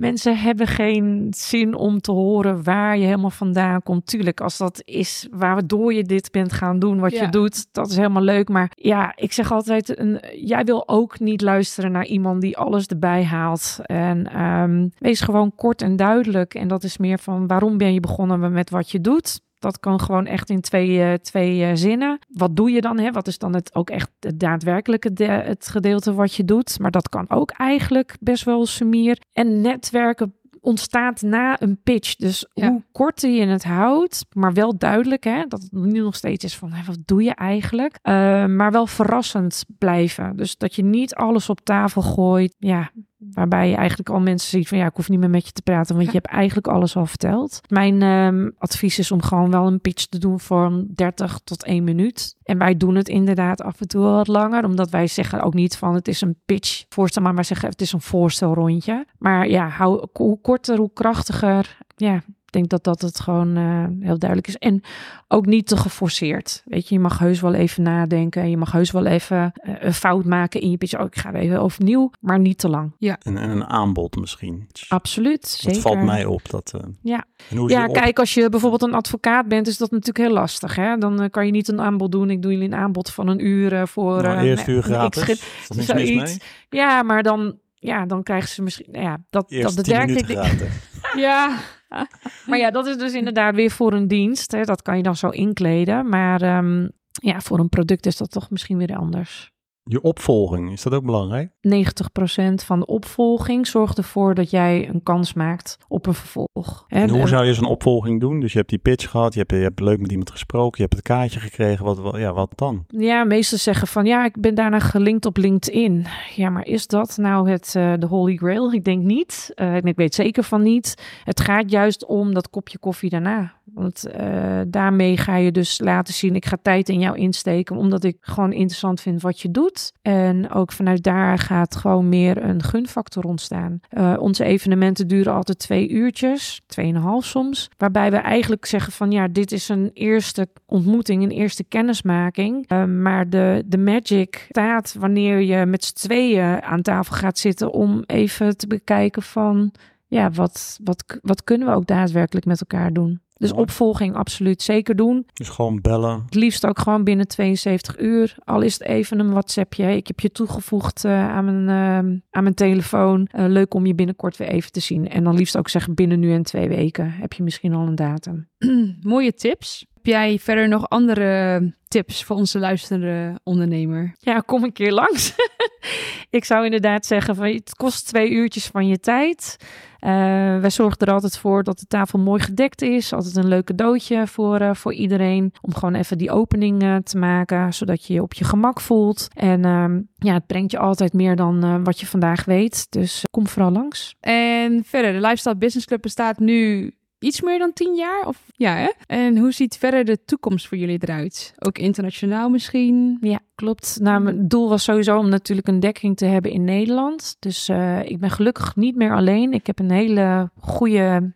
Mensen 0.00 0.38
hebben 0.38 0.66
geen 0.66 1.26
zin 1.36 1.74
om 1.74 2.00
te 2.00 2.12
horen 2.12 2.64
waar 2.64 2.98
je 2.98 3.04
helemaal 3.04 3.30
vandaan 3.30 3.82
komt. 3.82 4.06
Tuurlijk, 4.06 4.40
als 4.40 4.58
dat 4.58 4.82
is 4.84 5.28
waardoor 5.30 5.92
je 5.92 6.02
dit 6.02 6.30
bent 6.32 6.52
gaan 6.52 6.78
doen, 6.78 7.00
wat 7.00 7.12
ja. 7.12 7.22
je 7.22 7.28
doet, 7.28 7.66
dat 7.72 7.90
is 7.90 7.96
helemaal 7.96 8.22
leuk. 8.22 8.48
Maar 8.48 8.72
ja, 8.74 9.12
ik 9.16 9.32
zeg 9.32 9.52
altijd, 9.52 9.98
een, 9.98 10.20
jij 10.34 10.64
wil 10.64 10.88
ook 10.88 11.18
niet 11.18 11.40
luisteren 11.40 11.92
naar 11.92 12.06
iemand 12.06 12.40
die 12.40 12.56
alles 12.56 12.86
erbij 12.86 13.24
haalt. 13.24 13.78
En 13.82 14.42
um, 14.42 14.92
wees 14.98 15.20
gewoon 15.20 15.54
kort 15.54 15.82
en 15.82 15.96
duidelijk. 15.96 16.54
En 16.54 16.68
dat 16.68 16.84
is 16.84 16.98
meer 16.98 17.18
van 17.18 17.46
waarom 17.46 17.78
ben 17.78 17.92
je 17.92 18.00
begonnen 18.00 18.52
met 18.52 18.70
wat 18.70 18.90
je 18.90 19.00
doet. 19.00 19.40
Dat 19.60 19.80
kan 19.80 20.00
gewoon 20.00 20.26
echt 20.26 20.50
in 20.50 20.60
twee, 20.60 20.98
uh, 20.98 21.12
twee 21.12 21.60
uh, 21.60 21.70
zinnen. 21.74 22.18
Wat 22.28 22.56
doe 22.56 22.70
je 22.70 22.80
dan? 22.80 22.98
Hè? 22.98 23.10
Wat 23.10 23.26
is 23.26 23.38
dan 23.38 23.54
het, 23.54 23.74
ook 23.74 23.90
echt 23.90 24.10
het 24.20 24.40
daadwerkelijke 24.40 25.12
de, 25.12 25.24
het 25.24 25.68
gedeelte 25.68 26.14
wat 26.14 26.34
je 26.34 26.44
doet? 26.44 26.78
Maar 26.78 26.90
dat 26.90 27.08
kan 27.08 27.30
ook 27.30 27.50
eigenlijk 27.50 28.16
best 28.20 28.44
wel 28.44 28.66
sumier. 28.66 29.18
En 29.32 29.60
netwerken 29.60 30.34
ontstaat 30.60 31.22
na 31.22 31.62
een 31.62 31.80
pitch. 31.82 32.16
Dus 32.16 32.46
ja. 32.54 32.68
hoe 32.68 32.82
korter 32.92 33.30
je 33.30 33.46
het 33.46 33.64
houdt, 33.64 34.26
maar 34.32 34.52
wel 34.52 34.78
duidelijk, 34.78 35.24
hè, 35.24 35.44
dat 35.48 35.62
het 35.62 35.72
nu 35.72 36.00
nog 36.00 36.14
steeds 36.14 36.44
is 36.44 36.56
van, 36.56 36.72
hè, 36.72 36.84
wat 36.84 36.98
doe 37.04 37.22
je 37.22 37.34
eigenlijk? 37.34 37.98
Uh, 38.02 38.12
maar 38.46 38.72
wel 38.72 38.86
verrassend 38.86 39.64
blijven. 39.78 40.36
Dus 40.36 40.56
dat 40.56 40.74
je 40.74 40.84
niet 40.84 41.14
alles 41.14 41.48
op 41.48 41.60
tafel 41.60 42.02
gooit. 42.02 42.54
Ja, 42.58 42.90
Waarbij 43.32 43.68
je 43.68 43.76
eigenlijk 43.76 44.08
al 44.10 44.20
mensen 44.20 44.50
ziet 44.50 44.68
van 44.68 44.78
ja, 44.78 44.86
ik 44.86 44.96
hoef 44.96 45.08
niet 45.08 45.18
meer 45.18 45.30
met 45.30 45.46
je 45.46 45.52
te 45.52 45.62
praten, 45.62 45.94
want 45.94 46.06
je 46.06 46.12
hebt 46.12 46.26
eigenlijk 46.26 46.66
alles 46.66 46.96
al 46.96 47.06
verteld. 47.06 47.60
Mijn 47.68 48.02
ehm, 48.02 48.50
advies 48.58 48.98
is 48.98 49.10
om 49.10 49.22
gewoon 49.22 49.50
wel 49.50 49.66
een 49.66 49.80
pitch 49.80 50.04
te 50.04 50.18
doen 50.18 50.40
voor 50.40 50.84
30 50.94 51.40
tot 51.44 51.64
1 51.64 51.84
minuut. 51.84 52.36
En 52.42 52.58
wij 52.58 52.76
doen 52.76 52.94
het 52.94 53.08
inderdaad 53.08 53.62
af 53.62 53.80
en 53.80 53.88
toe 53.88 54.02
wat 54.02 54.28
langer, 54.28 54.64
omdat 54.64 54.90
wij 54.90 55.06
zeggen 55.06 55.42
ook 55.42 55.54
niet 55.54 55.76
van 55.76 55.94
het 55.94 56.08
is 56.08 56.20
een 56.20 56.36
pitch 56.44 56.84
voorstel, 56.88 57.22
maar 57.22 57.34
maar 57.34 57.44
zeggen 57.44 57.68
het 57.68 57.80
is 57.80 57.92
een 57.92 58.00
voorstelrondje. 58.00 59.06
Maar 59.18 59.48
ja, 59.48 59.68
hou, 59.68 60.06
hoe 60.12 60.40
korter, 60.40 60.78
hoe 60.78 60.92
krachtiger. 60.92 61.78
Ja, 61.96 62.22
ik 62.50 62.56
denk 62.56 62.68
dat 62.68 62.84
dat 62.84 63.00
het 63.00 63.20
gewoon 63.20 63.58
uh, 63.58 63.84
heel 64.00 64.18
duidelijk 64.18 64.48
is. 64.48 64.56
En 64.56 64.82
ook 65.28 65.46
niet 65.46 65.66
te 65.66 65.76
geforceerd. 65.76 66.62
Weet 66.64 66.88
je, 66.88 66.94
je 66.94 67.00
mag 67.00 67.18
heus 67.18 67.40
wel 67.40 67.54
even 67.54 67.82
nadenken. 67.82 68.50
Je 68.50 68.56
mag 68.56 68.72
heus 68.72 68.90
wel 68.90 69.06
even 69.06 69.52
uh, 69.62 69.74
een 69.78 69.94
fout 69.94 70.24
maken 70.24 70.60
in 70.60 70.70
je 70.70 70.76
pitch. 70.76 70.98
Oh, 70.98 71.04
ik 71.06 71.16
ga 71.16 71.32
even 71.32 71.60
overnieuw, 71.60 72.10
maar 72.20 72.38
niet 72.38 72.58
te 72.58 72.68
lang. 72.68 72.92
Ja. 72.98 73.18
En, 73.22 73.36
en 73.38 73.50
een 73.50 73.66
aanbod 73.66 74.16
misschien. 74.16 74.68
Absoluut, 74.88 75.40
Dat 75.40 75.50
zeker. 75.50 75.80
valt 75.80 76.02
mij 76.02 76.24
op. 76.24 76.50
Dat, 76.50 76.72
uh, 76.76 76.80
Ja, 77.02 77.24
en 77.50 77.56
hoe 77.56 77.68
is 77.68 77.74
ja 77.74 77.86
op- 77.86 77.94
kijk, 77.94 78.18
als 78.18 78.34
je 78.34 78.48
bijvoorbeeld 78.48 78.82
een 78.82 78.94
advocaat 78.94 79.48
bent, 79.48 79.66
is 79.66 79.78
dat 79.78 79.90
natuurlijk 79.90 80.18
heel 80.18 80.32
lastig. 80.34 80.76
Hè? 80.76 80.96
Dan 80.96 81.22
eh, 81.22 81.30
kan 81.30 81.46
je 81.46 81.52
niet 81.52 81.68
een 81.68 81.80
aanbod 81.80 82.12
doen. 82.12 82.30
Ik 82.30 82.42
doe 82.42 82.52
jullie 82.52 82.66
een 82.66 82.74
aanbod 82.74 83.10
van 83.10 83.28
een 83.28 83.46
uur 83.46 83.72
eh, 83.72 83.86
voor... 83.86 84.22
Nou, 84.22 84.36
eh, 84.38 84.42
eerste 84.44 84.70
uur 84.70 84.78
ik 84.78 84.84
gratis. 84.84 85.42
zoiets. 85.68 86.36
Ja, 86.70 87.02
maar 87.02 87.22
dan, 87.22 87.58
ja, 87.74 88.06
dan 88.06 88.22
krijgen 88.22 88.48
ze 88.48 88.62
misschien... 88.62 88.86
nou 88.90 89.04
Ja, 89.04 89.12
dat, 89.12 89.22
dat 89.30 89.50
Eerst 89.50 89.76
de 89.76 89.82
10 89.82 89.92
werk... 89.94 90.06
minuten 90.06 90.36
gratis. 90.36 90.68
Ja. 91.16 91.56
maar 92.46 92.58
ja, 92.58 92.70
dat 92.70 92.86
is 92.86 92.96
dus 92.96 93.12
inderdaad 93.12 93.54
weer 93.54 93.70
voor 93.70 93.92
een 93.92 94.08
dienst. 94.08 94.52
Hè. 94.52 94.62
Dat 94.62 94.82
kan 94.82 94.96
je 94.96 95.02
dan 95.02 95.16
zo 95.16 95.28
inkleden. 95.28 96.08
Maar 96.08 96.42
ehm, 96.42 96.88
ja, 97.10 97.40
voor 97.40 97.58
een 97.58 97.68
product 97.68 98.06
is 98.06 98.16
dat 98.16 98.30
toch 98.30 98.50
misschien 98.50 98.78
weer 98.78 98.96
anders. 98.96 99.50
Je 99.90 100.00
opvolging, 100.02 100.72
is 100.72 100.82
dat 100.82 100.92
ook 100.94 101.04
belangrijk? 101.04 101.50
90% 101.50 102.64
van 102.64 102.78
de 102.80 102.86
opvolging 102.86 103.66
zorgt 103.66 103.98
ervoor 103.98 104.34
dat 104.34 104.50
jij 104.50 104.88
een 104.88 105.02
kans 105.02 105.32
maakt 105.34 105.76
op 105.88 106.06
een 106.06 106.14
vervolg. 106.14 106.84
En 106.88 107.08
hoe 107.10 107.28
zou 107.28 107.44
je 107.44 107.54
zo'n 107.54 107.64
opvolging 107.68 108.20
doen? 108.20 108.40
Dus 108.40 108.52
je 108.52 108.58
hebt 108.58 108.70
die 108.70 108.78
pitch 108.78 109.10
gehad, 109.10 109.32
je 109.32 109.38
hebt, 109.38 109.50
je 109.52 109.56
hebt 109.56 109.80
leuk 109.80 110.00
met 110.00 110.10
iemand 110.10 110.30
gesproken, 110.30 110.72
je 110.76 110.82
hebt 110.82 110.94
het 110.94 111.02
kaartje 111.02 111.40
gekregen. 111.40 111.84
Wat, 111.84 111.98
wat- 111.98 112.16
ja, 112.16 112.32
wat 112.32 112.50
dan? 112.54 112.84
Ja, 112.88 113.24
meesten 113.24 113.58
zeggen 113.58 113.86
van 113.88 114.04
ja, 114.06 114.24
ik 114.24 114.40
ben 114.40 114.54
daarna 114.54 114.78
gelinkt 114.78 115.26
op 115.26 115.36
LinkedIn. 115.36 116.06
Ja, 116.36 116.50
maar 116.50 116.66
is 116.66 116.86
dat 116.86 117.16
nou 117.16 117.50
het, 117.50 117.74
eh, 117.76 117.92
de 117.98 118.06
holy 118.06 118.36
grail? 118.36 118.72
Ik 118.72 118.84
denk 118.84 119.02
niet. 119.02 119.52
Eh, 119.54 119.74
en 119.74 119.82
ik 119.84 119.96
weet 119.96 120.14
zeker 120.14 120.42
van 120.42 120.62
niet. 120.62 120.94
Het 121.24 121.40
gaat 121.40 121.70
juist 121.70 122.06
om 122.06 122.34
dat 122.34 122.50
kopje 122.50 122.78
koffie 122.78 123.10
daarna. 123.10 123.52
Want 123.74 124.06
eh, 124.06 124.60
daarmee 124.66 125.16
ga 125.16 125.36
je 125.36 125.52
dus 125.52 125.80
laten 125.80 126.14
zien, 126.14 126.34
ik 126.34 126.46
ga 126.46 126.58
tijd 126.62 126.88
in 126.88 127.00
jou 127.00 127.16
insteken, 127.16 127.76
omdat 127.76 128.04
ik 128.04 128.16
gewoon 128.20 128.52
interessant 128.52 129.00
vind 129.00 129.22
wat 129.22 129.40
je 129.40 129.50
doet. 129.50 129.92
En 130.02 130.50
ook 130.50 130.72
vanuit 130.72 131.02
daar 131.02 131.38
gaat 131.38 131.76
gewoon 131.76 132.08
meer 132.08 132.44
een 132.44 132.62
gunfactor 132.62 133.24
ontstaan. 133.24 133.80
Eh, 133.88 134.16
onze 134.18 134.44
evenementen 134.44 135.08
duren 135.08 135.32
altijd 135.32 135.58
twee 135.58 135.88
uurtjes, 135.88 136.62
tweeënhalf 136.66 137.24
soms. 137.24 137.68
Waarbij 137.76 138.10
we 138.10 138.16
eigenlijk 138.16 138.66
zeggen 138.66 138.92
van 138.92 139.10
ja, 139.10 139.28
dit 139.28 139.52
is 139.52 139.68
een 139.68 139.90
eerste 139.92 140.48
ontmoeting, 140.66 141.22
een 141.22 141.30
eerste 141.30 141.64
kennismaking. 141.64 142.68
Eh, 142.68 142.84
maar 142.84 143.30
de, 143.30 143.62
de 143.66 143.78
magic 143.78 144.46
staat 144.48 144.94
wanneer 144.98 145.40
je 145.40 145.66
met 145.66 145.84
z'n 145.84 145.94
tweeën 145.94 146.62
aan 146.62 146.82
tafel 146.82 147.16
gaat 147.16 147.38
zitten 147.38 147.72
om 147.72 148.02
even 148.06 148.56
te 148.56 148.66
bekijken 148.66 149.22
van 149.22 149.72
ja, 150.06 150.30
wat, 150.30 150.78
wat, 150.84 151.18
wat 151.22 151.44
kunnen 151.44 151.68
we 151.68 151.74
ook 151.74 151.86
daadwerkelijk 151.86 152.46
met 152.46 152.60
elkaar 152.60 152.92
doen. 152.92 153.20
Dus 153.40 153.50
Mooi. 153.50 153.62
opvolging 153.62 154.14
absoluut 154.14 154.62
zeker 154.62 154.96
doen. 154.96 155.26
Dus 155.32 155.48
gewoon 155.48 155.80
bellen. 155.80 156.22
Het 156.24 156.34
liefst 156.34 156.66
ook 156.66 156.78
gewoon 156.78 157.04
binnen 157.04 157.28
72 157.28 157.98
uur. 157.98 158.34
Al 158.44 158.60
is 158.60 158.72
het 158.72 158.82
even 158.82 159.18
een 159.18 159.30
WhatsAppje. 159.30 159.96
Ik 159.96 160.06
heb 160.06 160.20
je 160.20 160.30
toegevoegd 160.30 161.04
eh, 161.04 161.28
aan, 161.28 161.44
mijn, 161.44 161.68
eh, 161.68 162.20
aan 162.30 162.42
mijn 162.42 162.54
telefoon. 162.54 163.26
Eh, 163.30 163.44
leuk 163.48 163.74
om 163.74 163.86
je 163.86 163.94
binnenkort 163.94 164.36
weer 164.36 164.48
even 164.48 164.72
te 164.72 164.80
zien. 164.80 165.08
En 165.08 165.24
dan 165.24 165.34
liefst 165.34 165.56
ook 165.56 165.68
zeggen 165.68 165.94
binnen 165.94 166.20
nu 166.20 166.32
en 166.32 166.42
twee 166.42 166.68
weken 166.68 167.10
heb 167.10 167.32
je 167.32 167.42
misschien 167.42 167.74
al 167.74 167.86
een 167.86 167.94
datum. 167.94 168.48
Mooie 169.02 169.34
tips. 169.34 169.86
Heb 170.00 170.12
jij 170.12 170.38
verder 170.38 170.68
nog 170.68 170.88
andere 170.88 171.74
tips 171.88 172.24
voor 172.24 172.36
onze 172.36 172.58
luisterende 172.58 173.40
ondernemer? 173.42 174.14
Ja, 174.18 174.38
kom 174.38 174.64
een 174.64 174.72
keer 174.72 174.92
langs. 174.92 175.34
ik 176.30 176.44
zou 176.44 176.64
inderdaad 176.64 177.06
zeggen, 177.06 177.34
van, 177.34 177.46
het 177.46 177.74
kost 177.74 178.06
twee 178.06 178.30
uurtjes 178.30 178.66
van 178.66 178.86
je 178.86 179.00
tijd. 179.00 179.56
Eh, 179.98 180.10
wij 180.58 180.70
zorgen 180.70 180.98
er 180.98 181.12
altijd 181.12 181.38
voor 181.38 181.62
dat 181.62 181.78
de 181.78 181.86
tafel 181.86 182.18
mooi 182.18 182.40
gedekt 182.40 182.82
is. 182.82 183.12
Altijd 183.12 183.36
een 183.36 183.48
leuk 183.48 183.64
cadeautje 183.64 184.26
voor, 184.26 184.56
eh, 184.56 184.74
voor 184.74 184.92
iedereen. 184.92 185.52
Om 185.60 185.74
gewoon 185.74 185.94
even 185.94 186.18
die 186.18 186.30
opening 186.30 186.82
eh, 186.82 186.96
te 186.96 187.18
maken, 187.18 187.74
zodat 187.74 188.06
je 188.06 188.12
je 188.12 188.22
op 188.22 188.34
je 188.34 188.44
gemak 188.44 188.80
voelt. 188.80 189.28
En 189.34 189.64
ehm, 189.64 190.00
ja, 190.14 190.32
het 190.32 190.46
brengt 190.46 190.70
je 190.70 190.78
altijd 190.78 191.12
meer 191.12 191.36
dan 191.36 191.84
wat 191.84 192.00
je 192.00 192.06
vandaag 192.06 192.44
weet. 192.44 192.86
Dus 192.90 193.24
kom 193.30 193.48
vooral 193.48 193.72
langs. 193.72 194.14
En 194.20 194.84
verder, 194.84 195.12
de 195.12 195.20
Lifestyle 195.20 195.56
Business 195.56 195.86
Club 195.86 196.02
bestaat 196.02 196.38
nu 196.38 196.90
iets 197.20 197.40
meer 197.40 197.58
dan 197.58 197.72
tien 197.72 197.94
jaar? 197.94 198.26
Of, 198.26 198.44
ja, 198.56 198.74
hè? 198.74 198.90
En 199.06 199.38
hoe 199.38 199.52
ziet 199.52 199.76
verder 199.76 200.04
de 200.04 200.24
toekomst 200.24 200.68
voor 200.68 200.78
jullie 200.78 200.98
eruit? 201.02 201.54
Ook 201.58 201.78
internationaal 201.78 202.48
misschien? 202.48 203.18
Ja, 203.20 203.38
klopt. 203.54 203.98
Nou, 204.02 204.22
mijn 204.22 204.48
doel 204.48 204.68
was 204.68 204.84
sowieso 204.84 205.18
om 205.18 205.28
natuurlijk 205.28 205.68
een 205.68 205.80
dekking 205.80 206.16
te 206.16 206.24
hebben 206.24 206.50
in 206.50 206.64
Nederland. 206.64 207.36
Dus 207.38 207.68
eh, 207.68 208.02
ik 208.04 208.20
ben 208.20 208.30
gelukkig 208.30 208.76
niet 208.76 208.96
meer 208.96 209.14
alleen. 209.14 209.52
Ik 209.52 209.66
heb 209.66 209.78
een 209.78 209.90
hele 209.90 210.50
goede 210.60 211.32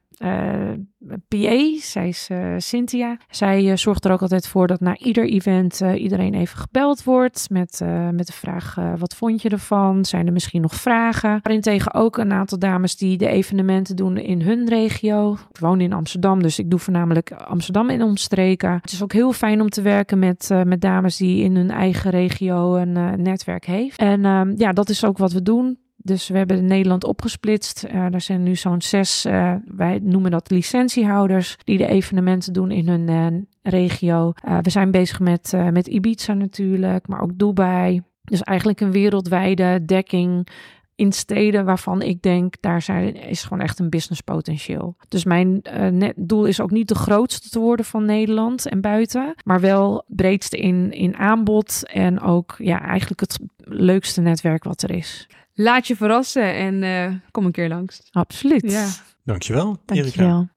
PA. 1.29 1.79
Zij 1.81 2.09
is 2.09 2.29
eh, 2.31 2.55
Cynthia. 2.59 3.17
Zij 3.31 3.71
eh, 3.71 3.77
zorgt 3.77 4.05
er 4.05 4.13
ook 4.13 4.23
altijd 4.23 4.49
voor 4.49 4.67
dat 4.67 4.81
na 4.81 4.99
ieder 4.99 5.29
event 5.29 5.81
eh, 5.81 6.03
iedereen 6.03 6.35
even 6.35 6.59
gebeld 6.59 7.05
wordt. 7.05 7.47
Met, 7.51 7.81
eh, 7.81 8.09
met 8.09 8.27
de 8.27 8.33
vraag, 8.33 8.77
eh, 8.77 8.93
wat 8.99 9.15
vond 9.15 9.43
je 9.43 9.49
ervan? 9.49 10.05
Zijn 10.05 10.27
er 10.27 10.33
misschien 10.33 10.61
nog 10.63 10.75
vragen? 10.75 11.39
Daarentegen 11.43 11.95
ook 11.95 12.17
een 12.17 12.33
aantal 12.33 12.59
dames 12.59 12.97
die 12.97 13.17
de 13.17 13.29
evenementen 13.29 13.97
doen 13.97 14.17
in 14.17 14.43
hun 14.43 14.69
regio. 14.69 15.33
Ik 15.33 15.59
woon 15.59 15.81
in 15.81 15.93
Amsterdam, 15.93 16.43
dus 16.43 16.59
ik 16.59 16.71
doe 16.71 16.79
voornamelijk 16.79 17.33
Amsterdam 17.33 17.91
in 17.91 18.03
omstreken. 18.03 18.79
Het 18.83 18.93
is 18.93 19.03
ook 19.03 19.13
heel 19.13 19.33
fijn 19.33 19.61
om 19.61 19.69
te 19.69 19.83
werken 19.83 20.19
met, 20.19 20.51
eh, 20.51 20.63
met 20.63 20.81
dames 20.81 21.17
die 21.17 21.45
in 21.45 21.57
hun 21.57 21.71
eigen 21.71 22.11
regio 22.11 22.77
een 22.77 22.97
eh, 22.97 23.13
netwerk 23.13 23.65
heeft. 23.65 23.99
En 23.99 24.25
ehm, 24.25 24.53
ja, 24.57 24.73
dat 24.73 24.89
is 24.89 25.05
ook 25.05 25.19
wat 25.19 25.33
we 25.33 25.43
doen. 25.43 25.79
Dus 26.07 26.29
we 26.29 26.37
hebben 26.37 26.67
Nederland 26.67 27.05
opgesplitst. 27.05 27.85
Eh 27.85 28.15
er 28.15 28.21
zijn 28.21 28.43
nu 28.43 28.57
zo'n 28.57 28.83
zes, 28.83 29.25
eh, 29.25 29.55
wij 29.65 29.99
noemen 30.03 30.31
dat 30.31 30.51
licentiehouders, 30.51 31.57
die 31.65 31.79
de 31.79 31.87
evenementen 31.87 32.53
doen 32.53 32.71
in 32.71 32.89
hun 32.89 33.09
eh, 33.09 33.27
regio. 33.73 34.33
Eh, 34.35 34.59
we 34.63 34.71
zijn 34.71 34.91
bezig 34.91 35.21
met, 35.21 35.53
eh, 35.53 35.69
met 35.69 35.87
Ibiza 35.87 36.33
natuurlijk, 36.33 37.09
maar 37.09 37.21
ook 37.21 37.39
Dubai. 37.39 38.03
Dus 38.23 38.43
eigenlijk 38.43 38.81
een 38.81 38.93
wereldwijde 38.93 39.85
dekking 39.85 40.49
in 40.95 41.13
steden 41.13 41.65
waarvan 41.65 42.03
ik 42.03 42.23
denk, 42.23 42.55
daar 42.61 42.83
zijn, 42.83 43.15
is 43.15 43.43
gewoon 43.43 43.61
echt 43.61 43.79
een 43.79 43.91
businesspotentieel. 43.91 44.97
Dus 45.09 45.25
mijn 45.25 45.63
eh, 45.63 45.89
net, 45.89 46.15
doel 46.17 46.45
is 46.45 46.61
ook 46.61 46.71
niet 46.71 46.89
de 46.89 46.95
grootste 46.95 47.49
te 47.49 47.59
worden 47.59 47.85
van 47.85 48.05
Nederland 48.05 48.67
en 48.67 48.81
buiten, 48.81 49.35
maar 49.45 49.61
wel 49.61 50.05
breedste 50.07 50.57
in, 50.57 50.93
in 50.93 51.17
aanbod 51.17 51.87
en 51.93 52.21
ook 52.21 52.55
ja, 52.59 52.81
eigenlijk 52.81 53.21
het 53.21 53.39
leukste 53.57 54.21
netwerk 54.21 54.65
wat 54.65 54.83
er 54.83 54.91
is. 54.91 55.29
Laat 55.55 55.87
je 55.87 55.97
verrassen 55.97 56.55
en 56.55 56.83
eh, 56.83 57.13
kom 57.31 57.45
een 57.45 57.53
keer 57.53 57.69
langs. 57.69 58.09
Absoluut. 58.11 58.71
Ja. 58.71 58.89
Dankjewel, 59.25 59.67
Erika. 59.87 60.03
Dankjewel. 60.03 60.49